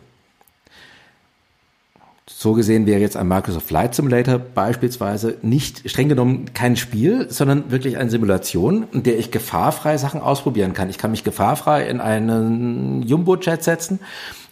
So 2.33 2.55
gesehen 2.55 2.87
wäre 2.87 3.01
jetzt 3.01 3.17
ein 3.17 3.29
Microsoft 3.29 3.67
Flight 3.67 3.95
Simulator 3.95 4.39
beispielsweise 4.39 5.37
nicht 5.43 5.89
streng 5.91 6.09
genommen 6.09 6.47
kein 6.55 6.77
Spiel, 6.77 7.27
sondern 7.29 7.71
wirklich 7.71 7.99
eine 7.99 8.09
Simulation, 8.09 8.87
in 8.93 9.03
der 9.03 9.19
ich 9.19 9.31
gefahrfrei 9.31 9.99
Sachen 9.99 10.23
ausprobieren 10.23 10.73
kann. 10.73 10.89
Ich 10.89 10.97
kann 10.97 11.11
mich 11.11 11.23
gefahrfrei 11.23 11.87
in 11.87 12.01
einen 12.01 13.03
Jumbo-Jet 13.03 13.63
setzen 13.63 13.99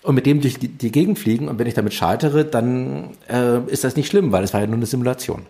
und 0.02 0.14
mit 0.14 0.26
dem 0.26 0.40
durch 0.40 0.58
die, 0.58 0.92
Gegend 0.92 1.18
fliegen. 1.18 1.48
Und 1.48 1.58
wenn 1.58 1.66
ich 1.66 1.74
damit 1.74 1.94
scheitere, 1.94 2.44
dann 2.44 3.10
äh, 3.30 3.60
ist 3.68 3.84
das 3.84 3.96
nicht 3.96 4.08
schlimm, 4.08 4.32
weil 4.32 4.44
es 4.44 4.52
war 4.52 4.60
ja 4.60 4.66
nur 4.66 4.76
eine 4.76 4.86
Simulation. 4.86 5.46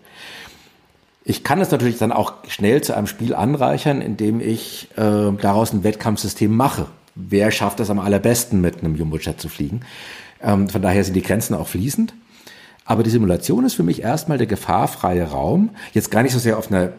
Ich 1.25 1.43
kann 1.43 1.59
es 1.59 1.71
natürlich 1.71 1.97
dann 1.97 2.11
auch 2.11 2.33
schnell 2.47 2.81
zu 2.81 2.95
einem 2.95 3.07
Spiel 3.07 3.35
anreichern, 3.35 4.01
indem 4.01 4.39
ich 4.39 4.87
äh, 4.95 5.31
daraus 5.41 5.73
ein 5.73 5.83
Wettkampfsystem 5.83 6.55
mache. 6.55 6.85
Wer 7.15 7.51
schafft 7.51 7.81
es 7.81 7.89
am 7.89 7.99
allerbesten, 7.99 8.61
mit 8.61 8.79
einem 8.79 8.95
Jumbo-Jet 8.95 9.41
zu 9.41 9.49
fliegen? 9.49 9.81
Ähm, 10.41 10.69
von 10.69 10.81
daher 10.81 11.03
sind 11.03 11.13
die 11.13 11.21
Grenzen 11.21 11.53
auch 11.55 11.67
fließend. 11.67 12.13
Aber 12.85 13.03
die 13.03 13.11
Simulation 13.11 13.65
ist 13.65 13.75
für 13.75 13.83
mich 13.83 14.01
erstmal 14.01 14.39
der 14.39 14.47
gefahrfreie 14.47 15.23
Raum. 15.23 15.69
Jetzt 15.93 16.09
gar 16.09 16.23
nicht 16.23 16.33
so 16.33 16.39
sehr 16.39 16.57
auf 16.57 16.71
einer 16.71 16.89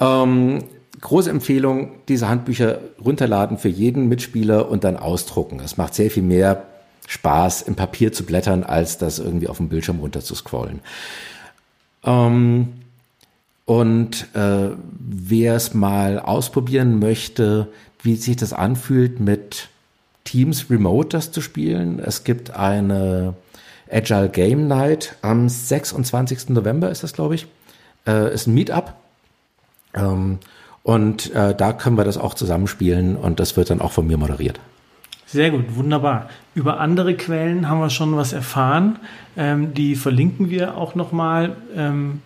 Ähm, 0.00 0.64
große 1.00 1.30
Empfehlung, 1.30 1.92
diese 2.08 2.28
Handbücher 2.28 2.80
runterladen 3.02 3.56
für 3.58 3.68
jeden 3.68 4.08
Mitspieler 4.08 4.68
und 4.68 4.84
dann 4.84 4.96
ausdrucken. 4.96 5.60
Es 5.64 5.76
macht 5.76 5.94
sehr 5.94 6.10
viel 6.10 6.24
mehr 6.24 6.66
Spaß, 7.12 7.62
im 7.62 7.74
Papier 7.74 8.12
zu 8.12 8.24
blättern, 8.24 8.64
als 8.64 8.96
das 8.96 9.18
irgendwie 9.18 9.48
auf 9.48 9.58
dem 9.58 9.68
Bildschirm 9.68 10.00
runter 10.00 10.22
zu 10.22 10.34
scrollen. 10.34 10.80
Ähm, 12.04 12.72
und 13.66 14.34
äh, 14.34 14.70
wer 14.98 15.54
es 15.54 15.74
mal 15.74 16.18
ausprobieren 16.18 16.98
möchte, 16.98 17.68
wie 18.02 18.16
sich 18.16 18.36
das 18.36 18.54
anfühlt, 18.54 19.20
mit 19.20 19.68
Teams 20.24 20.70
remote 20.70 21.10
das 21.10 21.32
zu 21.32 21.42
spielen. 21.42 21.98
Es 21.98 22.24
gibt 22.24 22.56
eine 22.56 23.34
Agile 23.90 24.30
Game 24.30 24.66
Night 24.66 25.16
am 25.20 25.50
26. 25.50 26.48
November 26.48 26.90
ist 26.90 27.02
das, 27.02 27.12
glaube 27.12 27.34
ich. 27.34 27.46
Äh, 28.06 28.32
ist 28.32 28.46
ein 28.46 28.54
Meetup. 28.54 28.94
Ähm, 29.94 30.38
und 30.82 31.32
äh, 31.34 31.54
da 31.54 31.74
können 31.74 31.98
wir 31.98 32.04
das 32.04 32.16
auch 32.16 32.32
zusammenspielen 32.32 33.16
und 33.16 33.38
das 33.38 33.56
wird 33.58 33.68
dann 33.68 33.82
auch 33.82 33.92
von 33.92 34.06
mir 34.06 34.16
moderiert. 34.16 34.58
Sehr 35.32 35.50
gut, 35.50 35.76
wunderbar. 35.76 36.28
Über 36.54 36.78
andere 36.78 37.14
Quellen 37.14 37.68
haben 37.68 37.80
wir 37.80 37.88
schon 37.88 38.14
was 38.16 38.34
erfahren. 38.34 38.98
Ähm, 39.36 39.72
die 39.72 39.96
verlinken 39.96 40.50
wir 40.50 40.76
auch 40.76 40.94
nochmal. 40.94 41.56
Ähm, 41.74 42.20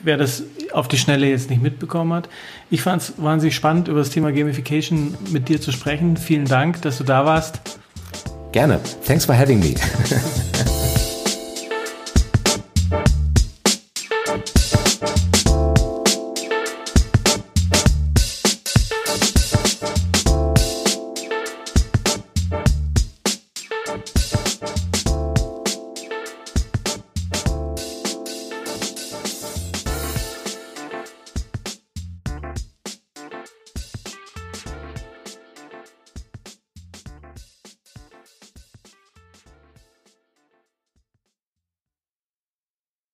wer 0.00 0.16
das 0.16 0.42
auf 0.72 0.88
die 0.88 0.98
Schnelle 0.98 1.28
jetzt 1.28 1.50
nicht 1.50 1.62
mitbekommen 1.62 2.12
hat. 2.12 2.28
Ich 2.70 2.82
fand 2.82 3.02
es 3.02 3.14
wahnsinnig 3.16 3.54
spannend, 3.54 3.88
über 3.88 3.98
das 3.98 4.10
Thema 4.10 4.32
Gamification 4.32 5.14
mit 5.30 5.48
dir 5.48 5.60
zu 5.60 5.72
sprechen. 5.72 6.16
Vielen 6.16 6.46
Dank, 6.46 6.82
dass 6.82 6.98
du 6.98 7.04
da 7.04 7.24
warst. 7.24 7.60
Gerne. 8.52 8.80
Thanks 9.06 9.24
for 9.24 9.34
having 9.34 9.60
me. 9.60 9.74